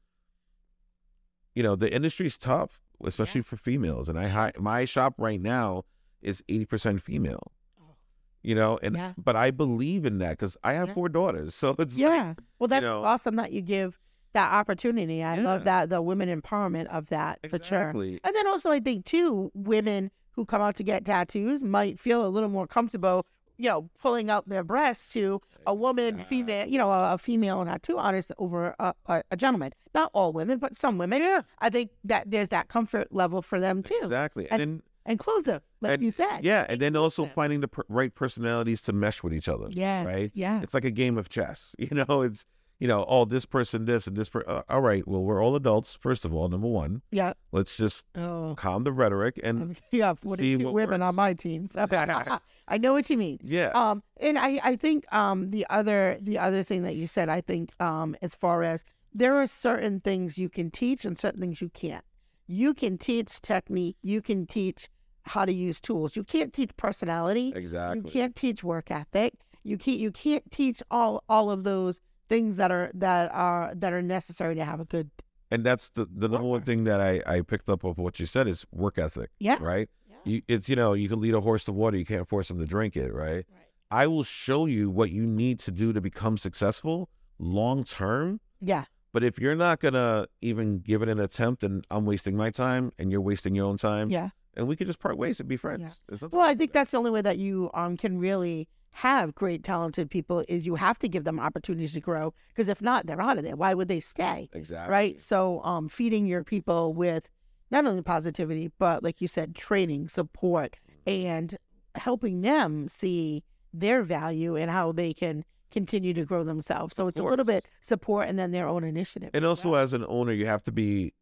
you 1.54 1.62
know, 1.62 1.76
the 1.76 1.92
industry's 1.94 2.36
tough, 2.36 2.80
especially 3.04 3.42
for 3.42 3.56
females. 3.56 4.08
And 4.08 4.18
I 4.18 4.52
my 4.58 4.84
shop 4.84 5.14
right 5.18 5.40
now 5.40 5.84
is 6.24 6.42
80% 6.48 7.00
female. 7.02 7.52
Oh. 7.80 7.94
You 8.42 8.54
know, 8.54 8.78
and 8.82 8.96
Yeah. 8.96 9.12
but 9.16 9.36
I 9.36 9.50
believe 9.50 10.04
in 10.04 10.18
that 10.18 10.30
because 10.30 10.56
I 10.64 10.74
have 10.74 10.88
Yeah. 10.88 10.94
four 10.94 11.08
daughters, 11.08 11.54
so 11.54 11.74
it's 11.78 11.94
like, 11.94 12.00
Yeah. 12.00 12.34
Well, 12.58 12.68
that's 12.68 12.82
know- 12.84 13.02
awesome 13.04 13.36
that 13.36 13.52
you 13.52 13.60
give 13.60 13.98
that 14.32 14.52
opportunity. 14.52 15.22
I 15.22 15.36
love 15.36 15.62
that 15.64 15.90
the 15.90 16.02
women 16.02 16.28
empowerment 16.40 16.86
of 16.86 17.08
that 17.10 17.38
for 17.48 17.62
sure. 17.62 17.90
And 17.90 18.20
then 18.34 18.46
also, 18.48 18.70
I 18.70 18.80
think 18.80 19.04
too, 19.04 19.52
women 19.54 20.10
who 20.32 20.44
come 20.44 20.60
out 20.60 20.74
to 20.76 20.82
get 20.82 21.04
tattoos 21.04 21.62
might 21.62 22.00
feel 22.00 22.26
a 22.26 22.28
little 22.28 22.48
more 22.48 22.66
comfortable, 22.66 23.24
you 23.58 23.68
know, 23.68 23.88
pulling 24.00 24.30
out 24.30 24.48
their 24.48 24.64
breasts 24.64 25.08
to 25.12 25.40
a 25.68 25.72
woman, 25.72 26.18
female, 26.18 26.66
you 26.66 26.76
know, 26.76 26.90
a, 26.90 27.14
a 27.14 27.18
female 27.18 27.64
tattoo 27.64 27.96
artist 27.96 28.32
over 28.38 28.74
a, 28.80 28.92
a, 29.06 29.22
a 29.30 29.36
gentleman. 29.36 29.70
Not 29.94 30.10
all 30.12 30.32
women, 30.32 30.58
but 30.58 30.74
some 30.74 30.98
women. 30.98 31.22
Yeah. 31.22 31.42
I 31.60 31.70
think 31.70 31.92
that 32.02 32.28
there's 32.28 32.48
that 32.48 32.66
comfort 32.66 33.12
level 33.12 33.40
for 33.40 33.60
them 33.60 33.84
too. 33.84 33.96
Exactly. 34.02 34.50
And- 34.50 34.60
And, 34.62 34.82
Inclusive, 35.06 35.62
like 35.80 35.94
And- 35.94 36.02
you 36.02 36.10
said. 36.10 36.40
yeah, 36.44 36.64
and 36.68 36.80
then 36.80 36.96
also 36.96 37.24
finding 37.26 37.60
the 37.60 37.68
per- 37.68 37.84
right 37.88 38.14
personalities 38.14 38.80
to 38.82 38.92
mesh 38.92 39.22
with 39.22 39.34
each 39.34 39.48
other. 39.48 39.66
Yeah, 39.70 40.04
Right? 40.04 40.30
Yeah. 40.34 40.62
It's 40.62 40.74
like 40.74 40.84
a 40.84 40.90
game 40.90 41.18
of 41.18 41.28
chess. 41.28 41.74
You 41.84 42.04
know, 42.08 42.22
it's 42.22 42.46
you 42.80 42.88
know, 42.88 43.04
oh, 43.08 43.24
this 43.24 43.46
person 43.46 43.84
this 43.84 44.06
and 44.08 44.16
this 44.16 44.28
per- 44.28 44.42
uh, 44.48 44.62
all 44.68 44.80
right, 44.80 45.06
well, 45.06 45.22
we're 45.22 45.42
all 45.42 45.54
adults 45.54 45.94
first 45.94 46.24
of 46.24 46.34
all, 46.34 46.48
number 46.48 46.66
1. 46.66 47.02
Yeah. 47.12 47.34
Let's 47.52 47.76
just 47.76 48.04
Oh. 48.16 48.54
calm 48.58 48.82
the 48.84 48.92
rhetoric 48.92 49.38
and 49.44 49.76
yeah, 49.92 50.12
see 50.14 50.20
42 50.58 50.64
what 50.64 50.74
women 50.74 51.00
on 51.02 51.14
my 51.14 51.34
team. 51.34 51.68
So 51.70 51.86
I 52.66 52.78
know 52.78 52.92
what 52.92 53.08
you 53.10 53.16
mean. 53.18 53.38
yeah. 53.42 53.68
Um, 53.74 54.02
and 54.16 54.38
I, 54.38 54.58
I 54.64 54.76
think 54.76 55.04
um 55.12 55.50
the 55.50 55.66
other 55.70 56.18
the 56.20 56.38
other 56.38 56.62
thing 56.62 56.82
that 56.82 56.96
you 56.96 57.06
said, 57.06 57.28
I 57.28 57.40
think 57.42 57.70
um 57.80 58.16
as 58.22 58.34
far 58.34 58.62
as 58.62 58.84
there 59.12 59.36
are 59.36 59.46
certain 59.46 60.00
things 60.00 60.38
you 60.38 60.48
can 60.48 60.70
teach 60.70 61.04
and 61.04 61.16
certain 61.16 61.40
things 61.40 61.60
you 61.60 61.68
can't. 61.68 62.04
You 62.48 62.74
can 62.74 62.98
teach 62.98 63.40
technique, 63.40 63.96
you 64.02 64.20
can 64.20 64.46
teach 64.46 64.88
how 65.24 65.44
to 65.44 65.52
use 65.52 65.80
tools. 65.80 66.16
You 66.16 66.24
can't 66.24 66.52
teach 66.52 66.76
personality. 66.76 67.52
exactly. 67.54 68.02
You 68.04 68.10
can't 68.10 68.34
teach 68.34 68.62
work 68.62 68.90
ethic. 68.90 69.34
You 69.62 69.78
can't 69.78 69.98
you 69.98 70.12
can't 70.12 70.50
teach 70.50 70.82
all 70.90 71.24
all 71.28 71.50
of 71.50 71.64
those 71.64 72.00
things 72.28 72.56
that 72.56 72.70
are 72.70 72.90
that 72.94 73.30
are 73.32 73.72
that 73.74 73.92
are 73.92 74.02
necessary 74.02 74.54
to 74.54 74.64
have 74.64 74.80
a 74.80 74.84
good 74.84 75.10
and 75.50 75.64
that's 75.64 75.90
the 75.90 76.06
the 76.14 76.28
number 76.28 76.46
one 76.46 76.62
thing 76.62 76.84
that 76.84 77.00
I 77.00 77.22
I 77.26 77.40
picked 77.40 77.68
up 77.68 77.84
of 77.84 77.98
what 77.98 78.20
you 78.20 78.26
said 78.26 78.48
is 78.48 78.66
work 78.72 78.98
ethic, 78.98 79.30
yeah. 79.38 79.56
right? 79.60 79.88
Yeah. 80.08 80.16
You, 80.24 80.42
it's 80.48 80.68
you 80.68 80.76
know, 80.76 80.92
you 80.94 81.08
can 81.08 81.20
lead 81.20 81.34
a 81.34 81.40
horse 81.40 81.64
to 81.64 81.72
water, 81.72 81.96
you 81.96 82.04
can't 82.04 82.28
force 82.28 82.50
him 82.50 82.58
to 82.58 82.66
drink 82.66 82.96
it, 82.96 83.12
right? 83.12 83.32
Right. 83.32 83.46
I 83.90 84.06
will 84.06 84.24
show 84.24 84.66
you 84.66 84.90
what 84.90 85.10
you 85.10 85.24
need 85.26 85.60
to 85.60 85.70
do 85.70 85.92
to 85.92 86.00
become 86.00 86.36
successful 86.38 87.08
long 87.38 87.84
term. 87.84 88.40
Yeah. 88.60 88.84
But 89.12 89.22
if 89.22 89.38
you're 89.38 89.54
not 89.54 89.78
gonna 89.80 90.26
even 90.40 90.80
give 90.80 91.02
it 91.02 91.08
an 91.08 91.20
attempt, 91.20 91.62
and 91.62 91.86
I'm 91.90 92.04
wasting 92.04 92.36
my 92.36 92.50
time, 92.50 92.90
and 92.98 93.12
you're 93.12 93.20
wasting 93.20 93.54
your 93.54 93.66
own 93.66 93.76
time, 93.76 94.10
Yeah. 94.10 94.30
And 94.56 94.66
we 94.68 94.76
could 94.76 94.86
just 94.86 94.98
part 95.00 95.16
ways 95.18 95.40
and 95.40 95.48
be 95.48 95.56
friends. 95.56 96.00
Nothing 96.10 96.30
Well, 96.32 96.46
I 96.46 96.54
think 96.54 96.72
that's 96.72 96.90
the 96.92 96.96
only 96.98 97.10
way 97.10 97.22
that 97.22 97.38
you 97.38 97.70
um 97.74 97.96
can 97.96 98.18
really 98.18 98.68
have 98.92 99.34
great 99.34 99.64
talented 99.64 100.08
people 100.08 100.44
is 100.48 100.64
you 100.66 100.76
have 100.76 100.98
to 101.00 101.08
give 101.08 101.24
them 101.24 101.40
opportunities 101.40 101.92
to 101.94 102.00
grow 102.00 102.32
because 102.48 102.68
if 102.68 102.80
not 102.80 103.06
they're 103.06 103.20
out 103.20 103.38
of 103.38 103.44
there. 103.44 103.56
Why 103.56 103.74
would 103.74 103.88
they 103.88 104.00
stay? 104.00 104.48
Exactly. 104.52 104.92
Right 104.92 105.22
so 105.22 105.60
um 105.64 105.88
feeding 105.88 106.26
your 106.26 106.44
people 106.44 106.94
with 106.94 107.28
not 107.70 107.86
only 107.86 108.02
positivity 108.02 108.70
but 108.78 109.02
like 109.02 109.20
you 109.20 109.26
said 109.28 109.54
training 109.54 110.08
support 110.08 110.76
and 111.06 111.56
helping 111.96 112.42
them 112.42 112.86
see 112.88 113.42
their 113.72 114.02
value 114.02 114.54
and 114.56 114.70
how 114.70 114.92
they 114.92 115.12
can 115.12 115.44
continue 115.72 116.14
to 116.14 116.24
grow 116.24 116.44
themselves. 116.44 116.94
So 116.94 117.08
it's 117.08 117.18
a 117.18 117.24
little 117.24 117.44
bit 117.44 117.66
support 117.82 118.28
and 118.28 118.38
then 118.38 118.52
their 118.52 118.68
own 118.68 118.84
initiative 118.84 119.30
And 119.34 119.44
as 119.44 119.48
also, 119.48 119.70
well. 119.70 119.80
as 119.80 119.92
an 119.92 120.04
owner, 120.08 120.32
you 120.32 120.46
have 120.46 120.62
to 120.64 120.72
be, 120.72 121.12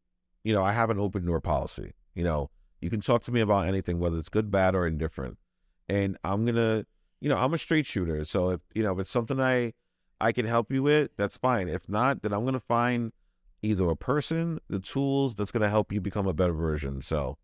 you 0.45 0.53
know, 0.53 0.63
I 0.63 0.73
have 0.73 0.91
an 0.91 0.99
open 0.99 1.25
door 1.25 1.41
policy. 1.41 1.95
You 2.15 2.25
know, 2.25 2.51
you 2.83 2.91
can 2.91 3.01
talk 3.01 3.23
to 3.23 3.33
me 3.33 3.41
about 3.41 3.67
anything, 3.67 3.99
whether 3.99 4.19
it's 4.19 4.29
good, 4.29 4.51
bad, 4.51 4.75
or 4.75 4.87
indifferent. 4.87 5.39
And 5.89 6.17
I'm 6.25 6.45
gonna, 6.45 6.85
you 7.21 7.29
know, 7.29 7.37
I'm 7.37 7.55
a 7.55 7.59
straight 7.59 7.87
shooter. 7.87 8.25
So 8.25 8.51
if 8.51 8.61
you 8.75 8.83
know, 8.83 8.93
if 8.93 8.99
it's 9.01 9.11
something 9.11 9.41
I 9.41 9.73
I 10.21 10.33
can 10.33 10.47
help 10.47 10.73
you 10.73 10.83
with, 10.83 11.11
that's 11.17 11.37
fine. 11.37 11.69
If 11.69 11.89
not, 11.89 12.23
then 12.23 12.33
I'm 12.33 12.45
gonna 12.45 12.61
find 12.61 13.13
either 13.63 13.89
a 13.89 13.97
person, 13.97 14.59
the 14.69 14.81
tools 14.81 15.35
that's 15.35 15.51
gonna 15.53 15.71
help 15.71 15.93
you 15.93 16.01
become 16.01 16.27
a 16.27 16.33
better 16.33 16.53
version. 16.53 17.03
So 17.03 17.39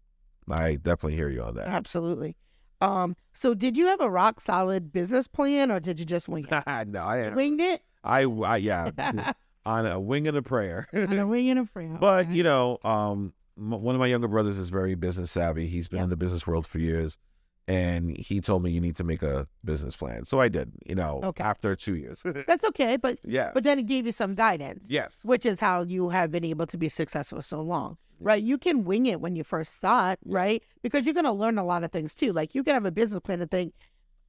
I 0.51 0.74
definitely 0.77 1.14
hear 1.16 1.29
you 1.29 1.42
on 1.42 1.55
that. 1.57 1.68
absolutely 1.68 2.37
um 2.81 3.16
so 3.33 3.55
did 3.55 3.77
you 3.77 3.87
have 3.87 4.01
a 4.01 4.09
rock 4.09 4.40
solid 4.40 4.92
business 4.92 5.27
plan 5.27 5.70
or 5.70 5.81
did 5.81 5.98
you 5.98 6.07
just 6.07 6.29
wing 6.29 6.46
it 6.51 6.88
no, 6.88 7.01
I, 7.03 7.29
winged 7.31 7.61
it 7.61 7.83
I, 8.05 8.22
I, 8.22 8.57
yeah, 8.59 8.90
on 9.66 9.85
a 9.85 9.98
wing 10.01 10.29
and 10.29 10.37
a 10.37 10.42
prayer. 10.42 10.87
on 10.94 11.18
a 11.18 11.27
wing 11.27 11.51
and 11.51 11.59
a 11.59 11.64
prayer 11.64 11.96
But 12.01 12.27
okay. 12.27 12.35
you 12.35 12.44
know, 12.44 12.79
um, 12.85 13.35
one 13.58 13.94
of 13.94 13.98
my 13.98 14.06
younger 14.06 14.28
brothers 14.28 14.58
is 14.58 14.68
very 14.68 14.94
business 14.94 15.30
savvy. 15.30 15.66
He's 15.66 15.88
been 15.88 15.98
Yeah. 15.98 16.04
in 16.04 16.10
the 16.10 16.16
business 16.16 16.46
world 16.46 16.66
for 16.66 16.78
years, 16.78 17.18
and 17.66 18.16
he 18.16 18.40
told 18.40 18.62
me 18.62 18.70
you 18.70 18.80
need 18.80 18.96
to 18.96 19.04
make 19.04 19.22
a 19.22 19.46
business 19.64 19.96
plan. 19.96 20.24
So 20.24 20.40
I 20.40 20.48
did. 20.48 20.72
You 20.86 20.94
know, 20.94 21.20
Okay. 21.22 21.42
after 21.44 21.74
two 21.74 21.96
years. 21.96 22.22
That's 22.46 22.64
okay, 22.64 22.96
but 22.96 23.18
yeah. 23.24 23.50
but 23.52 23.64
then 23.64 23.78
it 23.78 23.86
gave 23.86 24.06
you 24.06 24.12
some 24.12 24.34
guidance, 24.34 24.86
yes. 24.90 25.20
which 25.24 25.44
is 25.44 25.60
how 25.60 25.82
you 25.82 26.08
have 26.10 26.30
been 26.30 26.44
able 26.44 26.66
to 26.66 26.78
be 26.78 26.88
successful 26.88 27.42
so 27.42 27.60
long, 27.60 27.98
right? 28.20 28.42
You 28.42 28.58
can 28.58 28.84
wing 28.84 29.06
it 29.06 29.20
when 29.20 29.36
you 29.36 29.44
first 29.44 29.74
start, 29.74 30.18
Yeah. 30.24 30.36
right? 30.38 30.62
Because 30.82 31.04
you're 31.04 31.14
going 31.14 31.24
to 31.26 31.32
learn 31.32 31.58
a 31.58 31.64
lot 31.64 31.84
of 31.84 31.92
things 31.92 32.14
too. 32.14 32.32
Like 32.32 32.54
you 32.54 32.62
can 32.64 32.74
have 32.74 32.86
a 32.86 32.90
business 32.92 33.20
plan 33.20 33.40
and 33.42 33.50
think, 33.50 33.74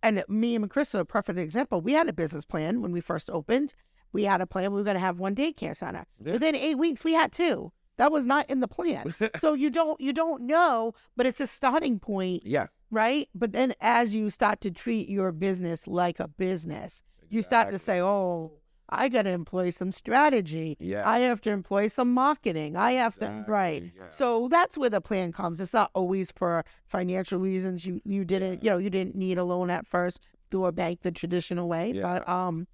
and 0.03 0.23
me 0.27 0.55
and 0.55 0.69
Chris 0.69 0.93
are 0.95 1.01
a 1.01 1.05
perfect 1.05 1.39
example. 1.39 1.81
We 1.81 1.93
had 1.93 2.09
a 2.09 2.13
business 2.13 2.45
plan 2.45 2.81
when 2.81 2.91
we 2.91 3.01
first 3.01 3.29
opened. 3.29 3.73
We 4.11 4.23
had 4.23 4.41
a 4.41 4.47
plan. 4.47 4.71
We 4.71 4.79
were 4.79 4.83
going 4.85 4.95
to 4.95 4.99
have 5.01 5.19
one 5.19 5.35
daycare 5.35 5.77
center. 5.77 6.05
Yeah. 6.23 6.33
Within 6.33 6.55
eight 6.55 6.75
weeks, 6.79 7.03
we 7.03 7.13
had 7.13 7.31
two. 7.31 7.71
That 7.99 8.13
was 8.13 8.25
not 8.25 8.49
in 8.49 8.61
the 8.61 8.67
plan. 8.67 9.13
so 9.41 9.53
you 9.53 9.69
don't 9.69 9.99
you 9.99 10.13
don't 10.13 10.43
know, 10.43 10.93
but 11.17 11.25
it's 11.25 11.41
a 11.41 11.47
starting 11.47 11.99
point 11.99 12.43
yeah. 12.45 12.67
right? 12.89 13.27
But 13.35 13.51
then 13.51 13.73
as 13.81 14.15
you 14.15 14.29
start 14.29 14.61
to 14.61 14.71
treat 14.71 15.09
your 15.09 15.33
business 15.33 15.85
like 15.85 16.19
a 16.19 16.29
business, 16.29 17.03
you 17.29 17.41
start 17.41 17.71
to 17.71 17.77
say, 17.77 18.01
oh, 18.01 18.53
I 18.89 19.09
got 19.09 19.23
to 19.23 19.29
employ 19.29 19.69
some 19.69 19.91
strategy. 19.91 20.77
Yeah. 20.79 21.07
I 21.07 21.19
have 21.19 21.41
to 21.41 21.51
employ 21.51 21.89
some 21.89 22.13
marketing. 22.13 22.75
I 22.75 22.93
have 22.93 23.15
to, 23.17 23.45
right. 23.47 23.83
Yeah. 23.83 24.09
So 24.09 24.47
that's 24.49 24.77
where 24.77 24.89
the 24.89 25.01
plan 25.01 25.31
comes. 25.31 25.59
It's 25.59 25.73
not 25.73 25.91
always 25.93 26.31
for 26.31 26.63
financial 26.87 27.37
reasons. 27.37 27.85
You, 27.85 28.01
you 28.05 28.25
didn't, 28.25 28.63
you 28.63 28.71
know, 28.71 28.77
you 28.77 28.89
didn't 28.89 29.15
need 29.15 29.37
a 29.37 29.43
loan 29.43 29.69
at 29.69 29.85
first 29.85 30.21
through 30.49 30.65
a 30.65 30.71
bank 30.71 31.01
the 31.03 31.11
traditional 31.11 31.67
way, 31.67 31.91
Yeah. 31.93 32.01
but, 32.01 32.29
um, 32.29 32.65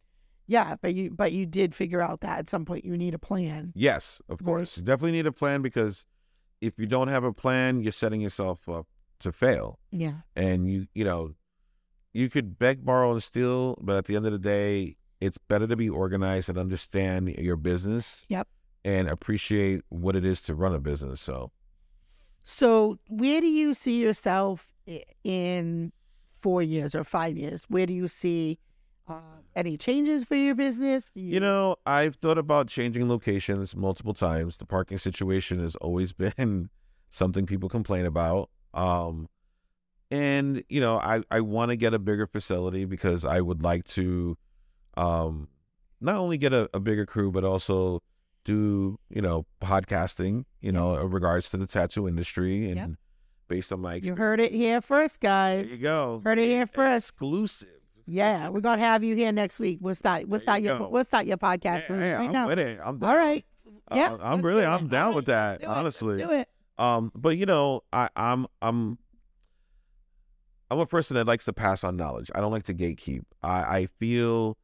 yeah, 0.47 0.75
but 0.81 0.93
you, 0.93 1.11
but 1.11 1.31
you 1.31 1.45
did 1.45 1.73
figure 1.73 2.01
out 2.01 2.21
that 2.21 2.39
at 2.39 2.49
some 2.49 2.65
point 2.65 2.85
you 2.85 2.97
need 2.97 3.13
a 3.13 3.19
plan. 3.19 3.73
Yes, 3.75 4.21
of 4.29 4.43
course. 4.43 4.77
You 4.77 4.83
definitely 4.83 5.13
need 5.13 5.27
a 5.27 5.31
plan 5.31 5.61
because 5.61 6.05
if 6.61 6.77
you 6.77 6.85
don't 6.85 7.07
have 7.07 7.23
a 7.23 7.33
plan, 7.33 7.81
you're 7.81 7.91
setting 7.91 8.21
yourself 8.21 8.67
up 8.69 8.87
to 9.19 9.31
fail. 9.31 9.79
Yeah. 9.91 10.13
And 10.35 10.69
you, 10.69 10.87
you 10.93 11.03
know, 11.03 11.33
you 12.13 12.29
could 12.29 12.57
beg, 12.57 12.85
borrow, 12.85 13.11
and 13.11 13.21
steal, 13.21 13.77
but 13.81 13.97
at 13.97 14.05
the 14.05 14.15
end 14.15 14.25
of 14.25 14.31
the 14.31 14.39
day, 14.39 14.95
it's 15.19 15.37
better 15.37 15.67
to 15.67 15.75
be 15.75 15.89
organized 15.89 16.49
and 16.49 16.57
understand 16.57 17.29
your 17.29 17.55
business. 17.55 18.25
Yep. 18.29 18.47
And 18.83 19.09
appreciate 19.09 19.81
what 19.89 20.15
it 20.15 20.23
is 20.23 20.41
to 20.43 20.53
run 20.55 20.73
a 20.73 20.79
business. 20.79 21.19
So, 21.19 21.51
So, 22.43 22.99
where 23.09 23.41
do 23.41 23.47
you 23.47 23.73
see 23.73 23.99
yourself 23.99 24.71
in 25.23 25.91
four 26.37 26.61
years 26.61 26.93
or 26.93 27.03
five 27.03 27.35
years? 27.35 27.65
Where 27.67 27.87
do 27.87 27.93
you 27.93 28.07
see 28.07 28.59
uh, 29.07 29.19
any 29.55 29.77
changes 29.77 30.23
for 30.25 30.35
your 30.35 30.55
business? 30.55 31.09
Do 31.15 31.21
you 31.21 31.39
know, 31.39 31.75
I've 31.85 32.15
thought 32.15 32.37
about 32.37 32.67
changing 32.67 33.07
locations 33.09 33.75
multiple 33.75 34.13
times. 34.13 34.57
The 34.57 34.65
parking 34.65 34.97
situation 34.97 35.59
has 35.59 35.75
always 35.77 36.11
been 36.37 36.69
something 37.09 37.45
people 37.45 37.69
complain 37.69 38.05
about. 38.05 38.49
Um, 38.73 39.29
and 40.11 40.63
you 40.69 40.79
know, 40.81 40.97
I 40.97 41.21
I 41.31 41.41
want 41.41 41.69
to 41.69 41.75
get 41.75 41.93
a 41.93 41.99
bigger 41.99 42.27
facility 42.27 42.85
because 42.85 43.25
I 43.25 43.41
would 43.41 43.63
like 43.63 43.85
to, 43.85 44.37
um, 44.97 45.47
not 46.01 46.15
only 46.15 46.37
get 46.37 46.53
a, 46.53 46.69
a 46.73 46.79
bigger 46.79 47.05
crew 47.05 47.31
but 47.31 47.43
also 47.43 48.01
do 48.43 48.99
you 49.09 49.21
know 49.21 49.45
podcasting. 49.61 50.45
You 50.61 50.71
know, 50.71 50.95
in 50.97 51.09
regards 51.09 51.49
to 51.51 51.57
the 51.57 51.65
tattoo 51.67 52.07
industry 52.07 52.67
and 52.67 52.75
Yep. 52.75 52.89
based 53.47 53.71
on 53.71 53.79
my 53.81 53.95
you 53.95 54.15
heard 54.15 54.39
it 54.39 54.51
here 54.51 54.81
first, 54.81 55.19
guys. 55.19 55.67
There 55.67 55.75
you 55.75 55.81
go. 55.81 56.21
Heard 56.23 56.37
it 56.37 56.47
here 56.47 56.67
first. 56.67 57.09
Exclusive. 57.09 57.69
Yeah, 58.07 58.49
we're 58.49 58.61
gonna 58.61 58.81
have 58.81 59.03
you 59.03 59.15
here 59.15 59.31
next 59.31 59.57
week. 59.59 59.79
We'll 59.81 59.95
start. 59.95 60.27
We'll 60.27 60.39
start 60.39 60.61
you 60.61 60.69
your. 60.69 60.77
go. 60.79 60.89
We'll 60.89 61.05
start 61.05 61.25
your 61.25 61.37
podcast 61.37 61.89
Yeah, 61.89 62.15
right 62.17 62.25
I'm 62.25 62.31
now. 62.31 62.47
with 62.47 62.59
it. 62.59 62.79
I'm 62.83 63.03
All 63.03 63.15
right. 63.17 63.43
Yeah, 63.93 64.17
I'm 64.21 64.41
really 64.41 64.61
do. 64.61 64.67
I'm 64.67 64.87
down 64.87 65.09
All 65.09 65.13
with 65.15 65.25
that. 65.25 65.61
do 65.61 65.67
honestly. 65.67 66.17
do 66.17 66.31
it. 66.31 66.47
Um, 66.77 67.11
but 67.15 67.37
you 67.37 67.45
know, 67.45 67.81
I, 67.93 68.09
I'm 68.15 68.45
I'm 68.61 68.97
I'm 70.69 70.79
a 70.79 70.85
person 70.85 71.15
that 71.15 71.27
likes 71.27 71.45
to 71.45 71.53
pass 71.53 71.83
on 71.83 71.95
knowledge. 71.95 72.29
I 72.35 72.41
don't 72.41 72.51
like 72.51 72.63
to 72.63 72.73
gatekeep. 72.73 73.21
I, 73.43 73.77
I 73.79 73.85
feel 73.99 74.57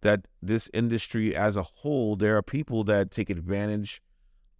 that 0.00 0.26
this 0.40 0.70
industry 0.72 1.34
as 1.34 1.56
a 1.56 1.62
whole, 1.62 2.14
there 2.16 2.36
are 2.36 2.42
people 2.42 2.84
that 2.84 3.10
take 3.10 3.30
advantage 3.30 4.00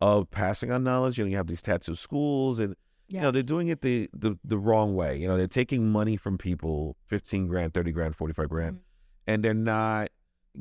of 0.01 0.31
passing 0.31 0.71
on 0.73 0.83
knowledge. 0.85 1.19
You 1.19 1.25
know, 1.25 1.31
you 1.31 1.37
have 1.37 1.47
these 1.47 1.63
tattoo 1.63 1.95
schools 1.95 2.59
and 2.59 2.75
you 3.09 3.17
Yeah. 3.17 3.23
know, 3.23 3.31
they're 3.31 3.43
doing 3.43 3.69
it 3.69 3.81
the, 3.81 4.09
the 4.13 4.39
the 4.45 4.59
wrong 4.59 4.95
way. 4.95 5.19
You 5.19 5.29
know, 5.29 5.37
they're 5.37 5.47
taking 5.47 5.91
money 5.91 6.17
from 6.17 6.39
people, 6.39 6.97
fifteen 7.07 7.47
grand, 7.49 7.75
thirty 7.75 7.93
grand, 7.93 8.17
forty 8.17 8.33
five 8.35 8.49
grand, 8.49 8.77
Mhm. 8.77 8.81
and 9.27 9.45
they're 9.45 9.55
not 9.55 10.11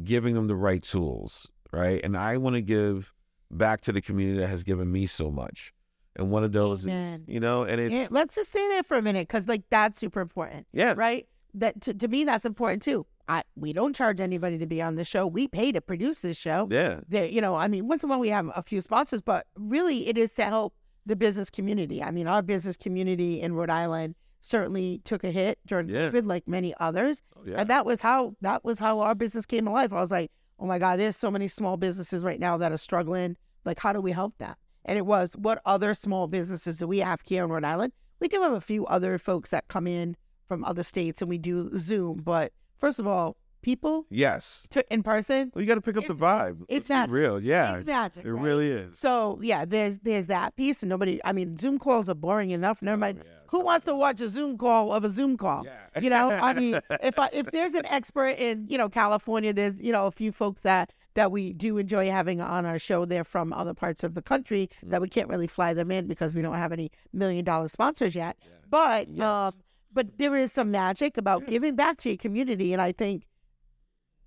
giving 0.03 0.35
them 0.35 0.47
the 0.47 0.55
right 0.55 0.83
tools, 0.83 1.49
right? 1.73 2.01
And 2.03 2.15
I 2.15 2.37
want 2.37 2.55
to 2.55 2.61
give 2.61 3.13
back 3.51 3.81
to 3.81 3.91
the 3.91 4.01
community 4.01 4.39
that 4.39 4.47
has 4.47 4.63
given 4.63 4.91
me 4.91 5.05
so 5.07 5.31
much. 5.31 5.73
And 6.15 6.31
one 6.31 6.43
of 6.43 6.51
those 6.51 6.83
Amen. 6.85 7.25
is, 7.27 7.33
you 7.33 7.39
know, 7.39 7.63
and 7.63 7.79
it's 7.79 7.93
Yeah, 7.93 8.07
let's 8.09 8.35
just 8.35 8.49
stay 8.49 8.67
there 8.69 8.83
for 8.83 8.97
a 8.97 9.01
minute 9.01 9.27
because, 9.27 9.47
like, 9.47 9.63
that's 9.69 9.99
super 9.99 10.19
important. 10.21 10.67
yeah, 10.73 10.93
right? 10.97 11.27
That 11.53 11.81
to, 11.81 11.93
to 11.93 12.07
me, 12.07 12.23
that's 12.23 12.45
important 12.45 12.81
too. 12.81 13.05
I 13.29 13.43
we 13.55 13.73
don't 13.73 13.95
charge 13.95 14.19
anybody 14.21 14.57
to 14.57 14.65
be 14.65 14.81
on 14.81 14.95
the 14.95 15.03
show. 15.03 15.27
We 15.27 15.47
pay 15.47 15.71
to 15.73 15.81
produce 15.81 16.19
this 16.19 16.37
show. 16.37 16.67
yeah, 16.71 17.01
There, 17.09 17.27
you 17.27 17.41
know, 17.41 17.55
I 17.55 17.67
mean, 17.67 17.87
once 17.87 18.03
in 18.03 18.09
a 18.09 18.11
while 18.11 18.19
we 18.19 18.29
have 18.29 18.49
a 18.55 18.63
few 18.63 18.79
sponsors, 18.81 19.21
but 19.21 19.47
really 19.57 20.07
it 20.07 20.17
is 20.17 20.33
to 20.35 20.43
help 20.45 20.73
the 21.07 21.15
business 21.15 21.49
community. 21.49 22.03
I 22.03 22.11
mean, 22.11 22.27
our 22.27 22.41
business 22.41 22.77
community 22.77 23.41
in 23.41 23.53
Rhode 23.53 23.69
Island 23.69 24.15
certainly 24.41 25.01
took 25.03 25.23
a 25.23 25.31
hit 25.31 25.59
during 25.65 25.89
Yeah. 25.89 26.09
COVID, 26.09 26.27
like 26.27 26.47
many 26.47 26.73
others, 26.79 27.21
Oh, 27.35 27.41
yeah. 27.45 27.59
and 27.61 27.69
that 27.69 27.85
was 27.85 28.01
how 28.01 28.35
that 28.41 28.63
was 28.63 28.79
how 28.79 28.99
our 28.99 29.15
business 29.15 29.45
came 29.45 29.65
to 29.65 29.71
life. 29.71 29.91
I 29.91 29.95
was 29.95 30.11
like, 30.11 30.31
oh 30.59 30.65
my 30.65 30.79
God, 30.79 30.99
there's 30.99 31.17
so 31.17 31.31
many 31.31 31.47
small 31.47 31.77
businesses 31.77 32.23
right 32.23 32.39
now 32.39 32.57
that 32.57 32.71
are 32.71 32.77
struggling. 32.77 33.35
Like, 33.65 33.79
how 33.79 33.93
do 33.93 34.01
we 34.01 34.11
help 34.11 34.37
them? 34.37 34.55
And 34.85 34.97
it 34.97 35.05
was, 35.05 35.33
what 35.33 35.61
other 35.65 35.93
small 35.93 36.27
businesses 36.27 36.77
do 36.77 36.87
we 36.87 36.99
have 36.99 37.21
here 37.25 37.43
in 37.43 37.49
Rhode 37.49 37.65
Island? 37.65 37.93
We 38.19 38.27
do 38.27 38.41
have 38.41 38.53
a 38.53 38.61
few 38.61 38.85
other 38.85 39.17
folks 39.17 39.49
that 39.49 39.67
come 39.67 39.85
in 39.87 40.15
from 40.47 40.63
other 40.63 40.83
states 40.83 41.21
and 41.21 41.29
we 41.29 41.37
do 41.37 41.77
Zoom. 41.77 42.21
But 42.23 42.53
first 42.77 42.99
of 42.99 43.05
all, 43.07 43.35
people 43.61 44.05
yes. 44.09 44.67
to 44.71 44.83
in 44.93 45.03
person, 45.03 45.51
Well, 45.53 45.61
you 45.61 45.67
got 45.67 45.75
to 45.75 45.81
pick 45.81 45.97
up 45.97 46.05
the 46.05 46.15
vibe. 46.15 46.63
it's 46.69 46.89
magic. 46.89 47.13
real. 47.13 47.39
Yeah, 47.39 47.77
it's 47.77 47.85
magic. 47.85 48.25
it 48.25 48.31
right? 48.33 48.41
really 48.43 48.69
is. 48.71 48.97
So 48.97 49.39
yeah, 49.41 49.65
there's 49.65 49.99
there's 49.99 50.27
that 50.27 50.55
piece, 50.55 50.83
and 50.83 50.89
nobody. 50.89 51.19
I 51.25 51.31
mean, 51.33 51.57
Zoom 51.57 51.79
calls 51.79 52.09
are 52.09 52.15
boring 52.15 52.51
enough. 52.51 52.81
Never 52.81 52.97
mind. 52.97 53.19
Oh, 53.21 53.23
yeah, 53.25 53.31
Who 53.49 53.59
wants 53.61 53.85
to 53.85 53.95
watch 53.95 54.21
a 54.21 54.29
Zoom 54.29 54.57
call 54.57 54.93
of 54.93 55.03
a 55.03 55.09
Zoom 55.09 55.37
call? 55.37 55.65
Yeah. 55.65 55.99
You 56.01 56.09
know, 56.09 56.29
I 56.29 56.53
mean, 56.53 56.79
if 57.01 57.17
I, 57.19 57.29
if 57.33 57.47
there's 57.51 57.73
an 57.73 57.85
expert 57.87 58.37
in 58.37 58.67
you 58.69 58.77
know 58.77 58.89
California, 58.89 59.53
there's 59.53 59.79
you 59.81 59.91
know 59.91 60.05
a 60.07 60.11
few 60.11 60.31
folks 60.31 60.61
that 60.61 60.93
that 61.15 61.31
we 61.31 61.51
do 61.53 61.77
enjoy 61.79 62.09
having 62.11 62.39
on 62.41 62.65
our 62.65 62.77
show. 62.77 63.03
They're 63.05 63.23
from 63.23 63.51
other 63.53 63.73
parts 63.73 64.03
of 64.03 64.13
the 64.13 64.21
country 64.21 64.69
Mm. 64.85 64.91
that 64.91 65.01
we 65.01 65.09
can't 65.09 65.27
really 65.29 65.47
fly 65.47 65.73
them 65.73 65.89
in 65.91 66.05
because 66.07 66.33
we 66.33 66.41
don't 66.43 66.53
have 66.55 66.71
any 66.71 66.91
million 67.11 67.43
dollar 67.43 67.67
sponsors 67.67 68.13
yet. 68.15 68.37
Yeah. 68.43 68.49
But 68.69 69.09
Yes. 69.09 69.23
um, 69.23 69.53
but 69.93 70.17
there 70.19 70.35
is 70.35 70.51
some 70.51 70.69
magic 70.69 71.17
about 71.17 71.41
Yeah. 71.43 71.49
giving 71.49 71.75
back 71.75 71.97
to 72.01 72.09
your 72.09 72.17
community, 72.17 72.71
and 72.71 72.81
I 72.81 72.91
think 72.91 73.23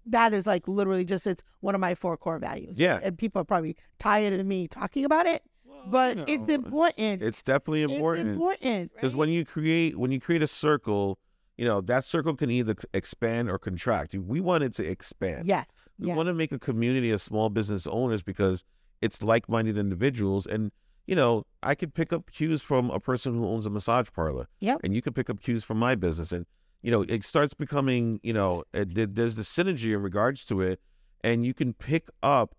that 0.06 0.32
is 0.32 0.46
like 0.46 0.66
literally 0.68 1.04
just 1.04 1.26
it's 1.26 1.42
one 1.60 1.74
of 1.74 1.80
my 1.80 1.94
four 1.94 2.16
core 2.16 2.38
values. 2.38 2.78
Yeah. 2.78 3.00
and 3.02 3.16
people 3.18 3.40
are 3.42 3.44
probably 3.44 3.76
tired 3.98 4.32
of 4.38 4.46
me 4.46 4.66
talking 4.68 5.04
about 5.04 5.26
it, 5.26 5.42
but 5.86 6.16
you 6.16 6.24
it's 6.28 6.48
important. 6.48 7.22
It's 7.22 7.42
definitely 7.42 7.82
It's 7.84 7.92
important. 7.92 8.28
important 8.30 8.92
Because 8.94 9.14
right? 9.14 9.18
when 9.20 9.28
you 9.30 9.44
create 9.44 9.98
when 9.98 10.10
you 10.10 10.20
create 10.20 10.42
a 10.42 10.46
circle, 10.46 11.18
you 11.58 11.64
know 11.66 11.80
that 11.82 12.04
circle 12.04 12.34
can 12.34 12.50
either 12.50 12.74
expand 12.94 13.50
or 13.50 13.58
contract. 13.58 14.14
We 14.14 14.40
want 14.40 14.64
it 14.64 14.72
to 14.74 14.84
expand. 14.86 15.46
yes, 15.46 15.86
We 15.98 16.08
yes. 16.08 16.16
want 16.16 16.28
to 16.28 16.34
make 16.34 16.52
a 16.52 16.58
community 16.58 17.10
of 17.10 17.20
small 17.20 17.50
business 17.50 17.86
owners 17.86 18.22
because 18.22 18.64
it's 19.02 19.22
like-minded 19.22 19.76
individuals, 19.78 20.46
and 20.46 20.72
you 21.06 21.14
know 21.16 21.44
I 21.62 21.74
could 21.74 21.92
pick 21.94 22.12
up 22.12 22.30
cues 22.30 22.62
from 22.62 22.90
a 22.90 23.00
person 23.00 23.34
who 23.34 23.46
owns 23.46 23.66
a 23.66 23.70
massage 23.70 24.08
parlor. 24.14 24.46
Yep. 24.60 24.80
And 24.84 24.94
you 24.94 25.02
could 25.02 25.14
pick 25.14 25.28
up 25.30 25.40
cues 25.42 25.62
from 25.64 25.78
my 25.78 25.94
business, 25.94 26.32
and 26.32 26.46
you 26.82 26.90
know 26.90 27.02
it 27.02 27.24
starts 27.24 27.54
becoming 27.54 28.20
you 28.22 28.32
know 28.32 28.64
it, 28.72 29.14
there's 29.14 29.34
the 29.34 29.42
synergy 29.42 29.94
in 29.94 30.02
regards 30.02 30.44
to 30.46 30.60
it, 30.60 30.80
and 31.22 31.44
you 31.44 31.54
can 31.54 31.72
pick 31.72 32.08
up 32.22 32.54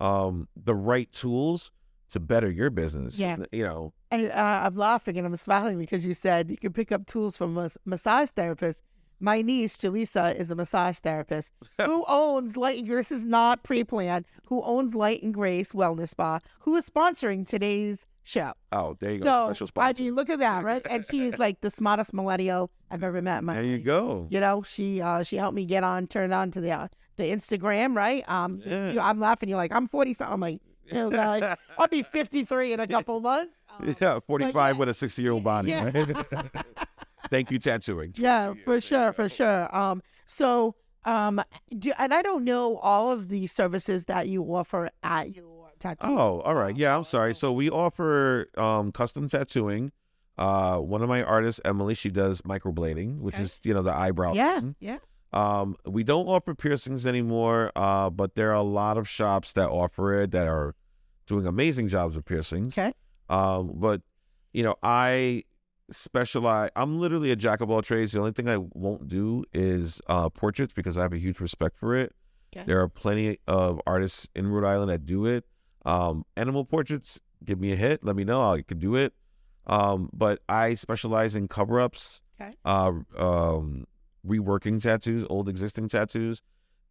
um 0.00 0.48
the 0.56 0.74
right 0.74 1.10
tools 1.12 1.72
to 2.10 2.20
better 2.20 2.50
your 2.50 2.70
business. 2.70 3.18
Yeah. 3.18 3.36
You 3.52 3.64
know. 3.64 3.92
And 4.10 4.30
uh, 4.30 4.60
I'm 4.64 4.76
laughing 4.76 5.16
and 5.16 5.26
I'm 5.26 5.36
smiling 5.36 5.78
because 5.78 6.04
you 6.04 6.14
said 6.14 6.50
you 6.50 6.56
can 6.56 6.72
pick 6.72 6.92
up 6.92 7.06
tools 7.06 7.36
from 7.36 7.56
a 7.56 7.70
massage 7.84 8.30
therapist. 8.30 8.82
My 9.20 9.42
niece, 9.42 9.76
Jaleesa, 9.76 10.34
is 10.34 10.50
a 10.50 10.54
massage 10.54 10.98
therapist 10.98 11.52
who 11.80 12.04
owns 12.08 12.56
Light 12.56 12.78
and 12.78 12.88
Grace. 12.88 13.08
This 13.08 13.18
is 13.18 13.24
not 13.24 13.62
pre 13.62 13.84
planned. 13.84 14.24
Who 14.46 14.62
owns 14.62 14.94
Light 14.94 15.22
and 15.22 15.32
Grace 15.32 15.72
Wellness 15.72 16.10
Spa, 16.10 16.40
who 16.60 16.74
is 16.76 16.88
sponsoring 16.88 17.46
today's 17.46 18.06
show. 18.30 18.52
Oh, 18.72 18.96
there 19.00 19.12
you 19.12 19.18
go. 19.18 19.24
So, 19.24 19.52
Special 19.64 19.68
I 19.76 19.92
mean, 19.92 20.14
look 20.14 20.30
at 20.30 20.38
that, 20.38 20.62
right? 20.64 20.86
And 20.88 21.04
she 21.10 21.26
is 21.26 21.38
like 21.38 21.60
the 21.60 21.70
smartest 21.70 22.12
millennial 22.14 22.70
I've 22.90 23.02
ever 23.02 23.20
met 23.20 23.42
my 23.44 23.54
there 23.54 23.64
you 23.64 23.76
life. 23.76 23.84
go. 23.84 24.26
You 24.30 24.40
know, 24.40 24.62
she 24.62 25.02
uh, 25.02 25.22
she 25.22 25.36
helped 25.36 25.54
me 25.56 25.64
get 25.64 25.84
on, 25.84 26.06
turn 26.06 26.32
on 26.32 26.50
to 26.52 26.60
the 26.60 26.70
uh, 26.72 26.88
the 27.16 27.24
Instagram, 27.24 27.96
right? 27.96 28.22
Um, 28.28 28.62
Yeah. 28.64 28.92
you- 28.92 29.00
I'm 29.00 29.20
laughing. 29.20 29.48
You're 29.48 29.58
like, 29.58 29.72
I'm 29.74 29.86
40 29.88 30.14
something. 30.14 30.32
I'm 30.34 30.40
like, 30.40 30.60
oh 30.92 31.10
God, 31.10 31.56
I'll 31.78 31.88
be 31.88 32.02
53 32.02 32.72
in 32.72 32.80
a 32.80 32.86
couple 32.96 33.20
months. 33.20 33.54
Um, 33.78 33.94
Yeah, 34.00 34.20
45 34.26 34.54
yeah. 34.54 34.78
with 34.78 34.88
a 34.88 34.94
60 34.94 35.22
year 35.22 35.32
old 35.32 35.44
body. 35.44 35.70
Yeah. 35.70 35.90
Right? 35.92 36.16
Thank 37.30 37.50
you, 37.50 37.58
tattooing. 37.58 38.12
Yeah, 38.16 38.54
for 38.64 38.80
sure, 38.80 39.12
for 39.12 39.28
sure. 39.28 39.74
Um, 39.76 40.02
so, 40.26 40.74
um, 41.04 41.40
do, 41.78 41.92
and 41.98 42.12
I 42.12 42.22
don't 42.22 42.44
know 42.44 42.76
all 42.78 43.10
of 43.10 43.28
the 43.28 43.46
services 43.46 44.06
that 44.06 44.28
you 44.28 44.42
offer 44.42 44.90
at 45.02 45.36
your 45.36 45.59
tattoo. 45.80 46.06
Oh, 46.06 46.40
all 46.42 46.54
right. 46.54 46.76
Yeah, 46.76 46.96
I'm 46.96 47.04
sorry. 47.04 47.34
So 47.34 47.52
we 47.52 47.68
offer 47.70 48.46
um, 48.56 48.92
custom 48.92 49.28
tattooing. 49.28 49.90
Uh, 50.38 50.78
one 50.78 51.02
of 51.02 51.08
my 51.08 51.22
artists, 51.22 51.60
Emily, 51.64 51.94
she 51.94 52.10
does 52.10 52.40
microblading, 52.42 53.18
which 53.18 53.34
Okay. 53.34 53.42
is 53.44 53.60
you 53.64 53.74
know 53.74 53.82
the 53.82 53.92
eyebrow. 53.94 54.32
yeah, 54.34 54.60
thing. 54.60 54.76
yeah. 54.80 54.98
Um, 55.32 55.76
we 55.86 56.02
don't 56.04 56.26
offer 56.26 56.54
piercings 56.54 57.06
anymore, 57.06 57.70
uh, 57.76 58.10
but 58.10 58.34
there 58.36 58.50
are 58.50 58.54
a 58.54 58.62
lot 58.62 58.96
of 58.98 59.08
shops 59.08 59.52
that 59.54 59.68
offer 59.68 60.22
it 60.22 60.30
that 60.32 60.46
are 60.48 60.74
doing 61.26 61.46
amazing 61.46 61.88
jobs 61.88 62.16
with 62.16 62.24
piercings. 62.24 62.76
Okay. 62.78 62.92
Um, 63.28 63.72
but 63.74 64.02
you 64.52 64.62
know, 64.62 64.74
I 64.82 65.44
specialize. 65.90 66.70
I'm 66.76 66.98
literally 66.98 67.30
a 67.30 67.36
jack 67.36 67.60
of 67.60 67.70
all 67.70 67.82
trades. 67.82 68.12
The 68.12 68.18
only 68.18 68.32
thing 68.32 68.48
I 68.48 68.56
won't 68.58 69.08
do 69.08 69.44
is 69.52 70.00
uh, 70.08 70.28
portraits 70.30 70.72
because 70.72 70.96
I 70.96 71.02
have 71.02 71.12
a 71.12 71.18
huge 71.18 71.40
respect 71.40 71.76
for 71.78 71.94
it. 71.96 72.14
Okay. 72.56 72.64
There 72.66 72.80
are 72.80 72.88
plenty 72.88 73.38
of 73.46 73.80
artists 73.86 74.26
in 74.34 74.48
Rhode 74.48 74.66
Island 74.66 74.90
that 74.90 75.06
do 75.06 75.26
it. 75.26 75.44
Um, 75.84 76.24
animal 76.36 76.64
portraits, 76.64 77.20
give 77.44 77.58
me 77.60 77.72
a 77.72 77.76
hit. 77.76 78.04
Let 78.04 78.16
me 78.16 78.24
know. 78.24 78.42
I 78.42 78.62
can 78.62 78.78
do 78.78 78.96
it. 78.96 79.14
Um, 79.66 80.10
but 80.12 80.40
I 80.48 80.74
specialize 80.74 81.34
in 81.36 81.48
cover 81.48 81.80
ups, 81.80 82.22
Okay. 82.40 82.54
uh, 82.64 82.92
um, 83.16 83.86
reworking 84.26 84.80
tattoos, 84.82 85.24
old 85.30 85.48
existing 85.48 85.88
tattoos, 85.88 86.42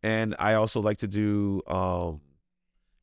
and 0.04 0.36
I 0.40 0.54
also 0.54 0.80
like 0.82 0.98
to 0.98 1.08
do 1.08 1.62
um, 1.68 2.22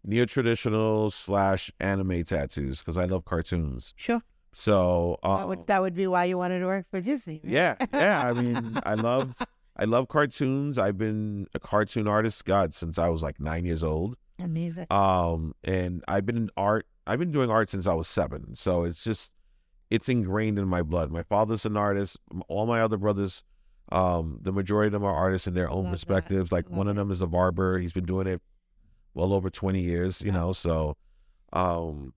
neo 0.04 0.24
traditional 0.24 1.10
slash 1.10 1.70
anime 1.80 2.24
tattoos 2.24 2.78
because 2.78 2.96
I 2.96 3.04
love 3.04 3.24
cartoons. 3.24 3.92
Sure. 3.96 4.22
So 4.52 5.18
uh, 5.22 5.36
that 5.38 5.48
would 5.48 5.66
that 5.66 5.82
would 5.82 5.94
be 5.94 6.06
why 6.06 6.24
you 6.24 6.38
wanted 6.38 6.60
to 6.60 6.66
work 6.66 6.86
for 6.90 7.00
Disney. 7.00 7.40
right? 7.44 7.52
yeah, 7.52 7.74
yeah. 7.92 8.22
I 8.26 8.32
mean, 8.32 8.78
I 8.86 8.94
love 9.10 9.34
I 9.76 9.84
love 9.84 10.08
cartoons. 10.08 10.78
I've 10.78 10.96
been 10.96 11.46
a 11.54 11.60
cartoon 11.60 12.08
artist, 12.08 12.44
God, 12.46 12.72
since 12.72 12.98
I 12.98 13.08
was 13.10 13.22
like 13.22 13.38
nine 13.40 13.66
years 13.66 13.84
old. 13.84 14.16
Amazing. 14.38 14.86
Um, 14.90 15.54
and 15.64 16.04
I've 16.08 16.26
been 16.26 16.36
in 16.36 16.50
art. 16.56 16.86
I've 17.06 17.18
been 17.18 17.30
doing 17.32 17.50
art 17.50 17.70
since 17.70 17.86
I 17.86 17.94
was 17.94 18.06
seven. 18.08 18.54
So 18.54 18.84
it's 18.84 19.02
just 19.02 19.32
it's 19.90 20.08
ingrained 20.08 20.58
in 20.58 20.66
my 20.68 20.82
blood. 20.82 21.10
My 21.10 21.22
father's 21.22 21.64
an 21.64 21.76
artist. 21.76 22.18
All 22.48 22.66
my 22.66 22.80
other 22.82 22.96
brothers, 22.96 23.44
um, 23.92 24.38
the 24.42 24.52
majority 24.52 24.88
of 24.88 24.92
them 24.92 25.04
are 25.04 25.14
artists 25.14 25.46
in 25.46 25.54
their 25.54 25.70
own 25.70 25.84
Love 25.84 25.84
that. 25.84 25.90
perspectives. 25.92 26.52
Like 26.52 26.68
Love 26.68 26.78
one 26.78 26.88
of 26.88 26.96
them 26.96 27.10
is 27.10 27.22
a 27.22 27.26
barber. 27.26 27.78
He's 27.78 27.92
been 27.92 28.04
doing 28.06 28.26
it 28.26 28.42
well 29.14 29.32
over 29.32 29.48
twenty 29.48 29.80
years. 29.80 30.20
You 30.20 30.32
Yeah. 30.32 30.38
know, 30.38 30.52
so 30.52 30.96
um, 31.52 32.12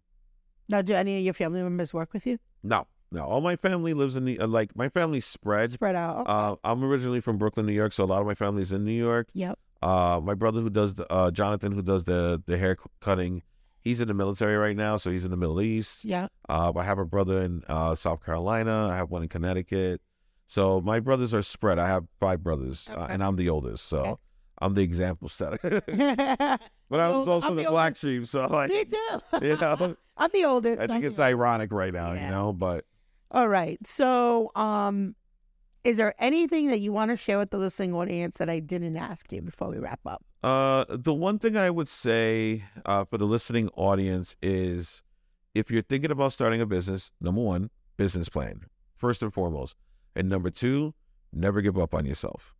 Now, 0.67 0.81
do 0.81 0.93
any 0.93 1.19
of 1.19 1.23
your 1.23 1.33
family 1.33 1.61
members 1.61 1.93
work 1.93 2.11
with 2.13 2.25
you? 2.27 2.39
no, 2.63 2.87
no. 3.11 3.21
All 3.23 3.39
my 3.41 3.55
family 3.55 3.93
lives 3.93 4.15
in 4.17 4.25
the 4.25 4.39
uh, 4.39 4.47
like 4.47 4.75
my 4.75 4.89
family 4.89 5.21
spread. 5.21 5.71
Spread 5.71 5.95
out. 5.95 6.21
Okay. 6.21 6.31
Uh, 6.31 6.55
I'm 6.63 6.83
originally 6.83 7.21
from 7.21 7.37
Brooklyn, 7.37 7.65
New 7.65 7.73
York, 7.73 7.93
so 7.93 8.03
a 8.03 8.05
lot 8.05 8.19
of 8.19 8.27
my 8.27 8.35
family's 8.35 8.73
in 8.73 8.83
New 8.83 8.91
York. 8.91 9.29
yep. 9.33 9.57
Uh, 9.81 10.19
my 10.23 10.33
brother 10.33 10.61
who 10.61 10.69
does 10.69 10.95
the 10.95 11.11
uh, 11.11 11.31
Jonathan 11.31 11.71
who 11.71 11.81
does 11.81 12.03
the 12.03 12.41
the 12.45 12.57
hair 12.57 12.77
cutting, 13.01 13.43
he's 13.81 14.01
in 14.01 14.07
the 14.07 14.13
military 14.13 14.55
right 14.57 14.75
now, 14.75 14.97
so 14.97 15.09
he's 15.11 15.23
in 15.25 15.31
the 15.31 15.37
Middle 15.37 15.61
East. 15.61 16.03
Yeah. 16.05 16.27
Uh, 16.49 16.71
I 16.75 16.83
have 16.83 16.99
a 16.99 17.05
brother 17.05 17.41
in 17.41 17.63
uh, 17.67 17.95
South 17.95 18.23
Carolina. 18.25 18.89
I 18.91 18.95
have 18.97 19.09
one 19.09 19.23
in 19.23 19.29
Connecticut. 19.29 20.01
So 20.47 20.81
my 20.81 20.99
brothers 20.99 21.33
are 21.33 21.43
spread. 21.43 21.77
I 21.79 21.87
have 21.87 22.05
five 22.19 22.43
brothers, 22.43 22.89
uh, 22.91 23.07
and 23.09 23.23
I'm 23.23 23.35
the 23.35 23.49
oldest. 23.49 23.85
So 23.85 23.99
Okay. 23.99 24.15
I'm 24.61 24.73
the 24.73 24.81
example 24.83 25.29
setter. 25.29 25.81
But 26.91 26.99
I 26.99 27.09
was 27.09 27.27
also 27.27 27.49
I'm 27.49 27.55
the, 27.55 27.63
the 27.65 27.69
black 27.69 27.89
oldest. 27.91 28.01
sheep. 28.01 28.25
So 28.25 28.47
like, 28.47 28.69
me 28.71 28.83
too. 28.83 29.19
you 29.45 29.55
know, 29.57 29.95
I'm 30.17 30.29
the 30.33 30.45
oldest. 30.45 30.79
I 30.79 30.87
think 30.87 31.03
I'm 31.03 31.05
it's 31.05 31.17
the- 31.17 31.23
ironic 31.23 31.71
right 31.71 31.93
now, 31.93 32.13
Yeah. 32.13 32.25
you 32.25 32.31
know. 32.31 32.51
But 32.51 32.83
All 33.29 33.47
right. 33.47 33.77
So, 33.85 34.51
um, 34.55 35.15
is 35.83 35.97
there 35.97 36.13
anything 36.19 36.67
that 36.67 36.79
you 36.79 36.91
want 36.91 37.11
to 37.11 37.17
share 37.17 37.37
with 37.37 37.51
the 37.51 37.57
listening 37.57 37.93
audience 37.93 38.37
that 38.37 38.49
I 38.49 38.59
didn't 38.59 38.97
ask 38.97 39.31
you 39.31 39.41
before 39.41 39.69
we 39.69 39.77
wrap 39.77 40.01
up? 40.05 40.23
Uh, 40.43 40.85
the 40.89 41.13
one 41.13 41.39
thing 41.39 41.57
I 41.57 41.69
would 41.69 41.87
say 41.87 42.63
uh, 42.85 43.05
for 43.05 43.17
the 43.17 43.25
listening 43.25 43.69
audience 43.75 44.35
is 44.41 45.03
if 45.55 45.71
you're 45.71 45.81
thinking 45.81 46.11
about 46.11 46.33
starting 46.33 46.61
a 46.61 46.65
business, 46.65 47.11
number 47.21 47.41
one, 47.41 47.69
business 47.97 48.29
plan, 48.29 48.61
first 48.95 49.21
and 49.21 49.33
foremost. 49.33 49.75
And 50.15 50.29
number 50.29 50.49
two, 50.49 50.93
never 51.31 51.61
give 51.61 51.77
up 51.77 51.93
on 51.93 52.05
yourself. 52.05 52.53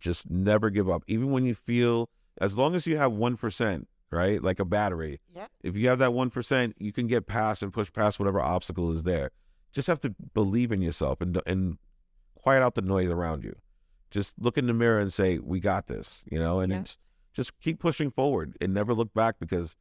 Just 0.00 0.30
never 0.30 0.70
give 0.70 0.90
up. 0.90 1.02
Even 1.06 1.30
when 1.30 1.44
you 1.44 1.54
feel, 1.54 2.08
as 2.40 2.58
long 2.58 2.74
as 2.74 2.86
you 2.86 2.96
have 2.96 3.12
1%, 3.12 3.86
right? 4.10 4.42
Like 4.42 4.60
a 4.60 4.64
battery. 4.64 5.20
Yeah. 5.34 5.46
If 5.62 5.76
you 5.76 5.88
have 5.88 5.98
that 6.00 6.10
1%, 6.10 6.74
you 6.78 6.92
can 6.92 7.06
get 7.06 7.26
past 7.26 7.62
and 7.62 7.72
push 7.72 7.92
past 7.92 8.18
whatever 8.18 8.40
obstacle 8.40 8.92
is 8.92 9.04
there. 9.04 9.30
Just 9.72 9.86
have 9.88 10.00
to 10.00 10.14
believe 10.34 10.70
in 10.70 10.82
yourself 10.82 11.20
and, 11.20 11.40
and 11.46 11.78
quiet 12.42 12.62
out 12.62 12.74
the 12.74 12.82
noise 12.82 13.10
around 13.10 13.44
you. 13.44 13.56
Just 14.10 14.34
look 14.38 14.58
in 14.58 14.66
the 14.66 14.74
mirror 14.74 14.98
and 14.98 15.12
say, 15.12 15.38
we 15.38 15.58
got 15.60 15.86
this, 15.86 16.22
you 16.30 16.38
know, 16.38 16.60
and 16.60 16.72
Yeah. 16.72 16.80
it's, 16.80 16.98
just 17.32 17.58
keep 17.60 17.78
pushing 17.78 18.10
forward 18.10 18.56
and 18.60 18.74
never 18.74 18.92
look 18.92 19.14
back 19.14 19.36
because 19.40 19.74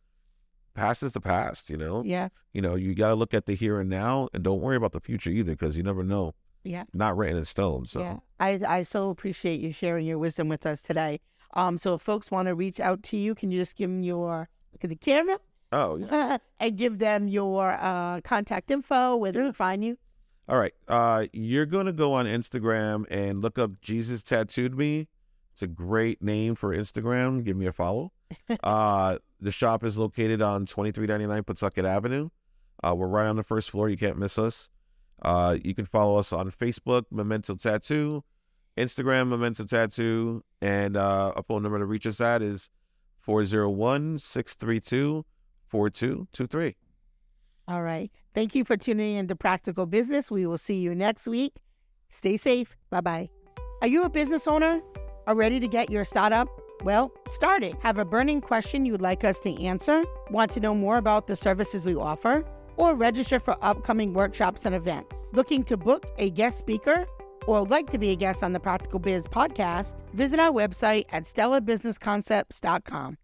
past 0.74 1.04
is 1.04 1.12
the 1.12 1.20
past, 1.20 1.70
you 1.70 1.76
know? 1.76 2.02
Yeah. 2.06 2.30
You 2.54 2.62
know, 2.62 2.76
you 2.76 2.96
got 2.96 3.10
to 3.10 3.16
look 3.16 3.34
at 3.34 3.46
the 3.46 3.56
here 3.56 3.82
and 3.82 3.90
now 3.90 4.30
and 4.34 4.42
don't 4.42 4.62
worry 4.62 4.78
about 4.78 4.94
the 4.94 5.02
future 5.02 5.30
either 5.30 5.52
because 5.52 5.76
you 5.76 5.84
never 5.84 6.04
know. 6.04 6.34
Yeah. 6.64 6.84
Not 6.94 7.18
written 7.18 7.36
in 7.38 7.46
stone. 7.46 7.88
So, 7.88 8.00
Yeah. 8.00 8.18
I, 8.40 8.62
I 8.66 8.84
so 8.84 9.10
appreciate 9.10 9.60
you 9.60 9.74
sharing 9.74 10.06
your 10.06 10.18
wisdom 10.18 10.48
with 10.48 10.66
us 10.66 10.82
today. 10.82 11.20
Um, 11.54 11.76
so 11.76 11.96
if 11.96 12.02
folks 12.02 12.32
want 12.32 12.48
to 12.48 12.56
reach 12.56 12.80
out 12.80 13.04
to 13.04 13.18
you, 13.18 13.36
can 13.36 13.52
you 13.52 13.60
just 13.60 13.76
give 13.76 13.90
them 13.90 14.04
your 14.04 14.48
look 14.72 14.84
at 14.86 14.90
the 14.90 14.96
camera 14.96 15.40
oh, 15.74 15.98
yeah. 15.98 16.38
and 16.62 16.78
give 16.78 17.00
them 17.00 17.28
your 17.28 17.72
uh, 17.74 18.22
contact 18.22 18.72
info, 18.72 19.18
where 19.18 19.34
they 19.34 19.40
can 19.40 19.52
find 19.52 19.84
you? 19.84 19.98
All 20.48 20.58
right. 20.58 20.74
Uh, 20.88 21.28
you're 21.34 21.66
going 21.66 21.86
to 21.86 21.94
go 21.94 22.14
on 22.14 22.26
Instagram 22.26 23.06
and 23.10 23.42
look 23.42 23.58
up 23.58 23.82
Jesus 23.82 24.24
Tattooed 24.24 24.76
Me. 24.76 25.08
It's 25.54 25.62
a 25.62 25.68
great 25.68 26.22
name 26.22 26.56
for 26.56 26.76
Instagram. 26.76 27.44
Give 27.44 27.58
me 27.58 27.66
a 27.68 27.72
follow. 27.72 28.12
uh, 28.64 29.18
the 29.40 29.52
shop 29.52 29.84
is 29.84 29.98
located 29.98 30.42
on 30.42 30.66
2399 30.66 31.44
Pawtucket 31.44 31.86
Avenue. 31.86 32.30
Uh, 32.84 32.96
we're 32.96 33.08
right 33.08 33.28
on 33.28 33.36
the 33.36 33.44
first 33.44 33.70
floor. 33.72 33.90
You 33.90 33.98
can't 33.98 34.18
miss 34.18 34.38
us. 34.38 34.70
Uh, 35.22 35.58
you 35.64 35.76
can 35.76 35.86
follow 35.86 36.18
us 36.18 36.34
on 36.34 36.50
Facebook, 36.52 37.04
Memento 37.12 37.56
Tattoo, 37.56 38.24
Instagram, 38.78 39.28
Memento 39.28 39.66
Tattoo, 39.66 40.44
and 40.62 40.98
uh, 40.98 41.34
a 41.36 41.44
phone 41.44 41.62
number 41.62 41.78
to 41.78 41.86
reach 41.86 42.08
us 42.08 42.20
at 42.20 42.42
is 42.42 42.70
401 43.20 44.18
632 44.18 45.26
4223. 45.68 46.76
All 47.68 47.82
right. 47.82 48.12
Thank 48.34 48.56
you 48.56 48.64
for 48.66 48.78
tuning 48.78 49.16
in 49.16 49.28
to 49.28 49.36
Practical 49.36 49.86
Business. 49.86 50.32
We 50.32 50.46
will 50.46 50.58
see 50.58 50.76
you 50.76 50.96
next 50.96 51.28
week. 51.28 51.58
Stay 52.10 52.38
safe. 52.38 52.76
Bye 52.90 53.02
bye. 53.02 53.30
Are 53.82 53.88
you 53.88 54.04
a 54.04 54.10
business 54.10 54.48
owner? 54.48 54.82
Are 55.28 55.36
ready 55.36 55.60
to 55.60 55.68
get 55.68 55.90
your 55.90 56.06
startup? 56.06 56.48
Well, 56.84 57.12
start 57.28 57.64
it. 57.64 57.76
Have 57.82 57.98
a 57.98 58.06
burning 58.06 58.42
question 58.42 58.86
you 58.86 58.92
would 58.92 59.02
like 59.02 59.24
us 59.24 59.40
to 59.42 59.64
answer? 59.64 60.04
Want 60.30 60.52
to 60.52 60.60
know 60.60 60.74
more 60.74 60.98
about 60.98 61.28
the 61.28 61.36
services 61.36 61.86
we 61.86 61.96
offer? 61.96 62.44
Or 62.78 62.96
register 62.96 63.40
for 63.40 63.56
upcoming 63.62 64.14
workshops 64.14 64.66
and 64.66 64.74
events? 64.74 65.30
Looking 65.34 65.64
to 65.66 65.78
book 65.78 66.06
a 66.18 66.32
guest 66.32 66.58
speaker? 66.58 67.06
Or 67.48 67.64
like 67.64 67.90
to 67.92 67.98
be 67.98 68.12
a 68.12 68.16
guest 68.16 68.44
on 68.44 68.54
the 68.54 68.60
Practical 68.60 69.00
Biz 69.00 69.28
podcast? 69.28 69.96
Visit 70.14 70.40
our 70.40 70.52
website 70.52 71.06
at 71.12 71.24
stellabusinessconcepts.com. 71.24 73.18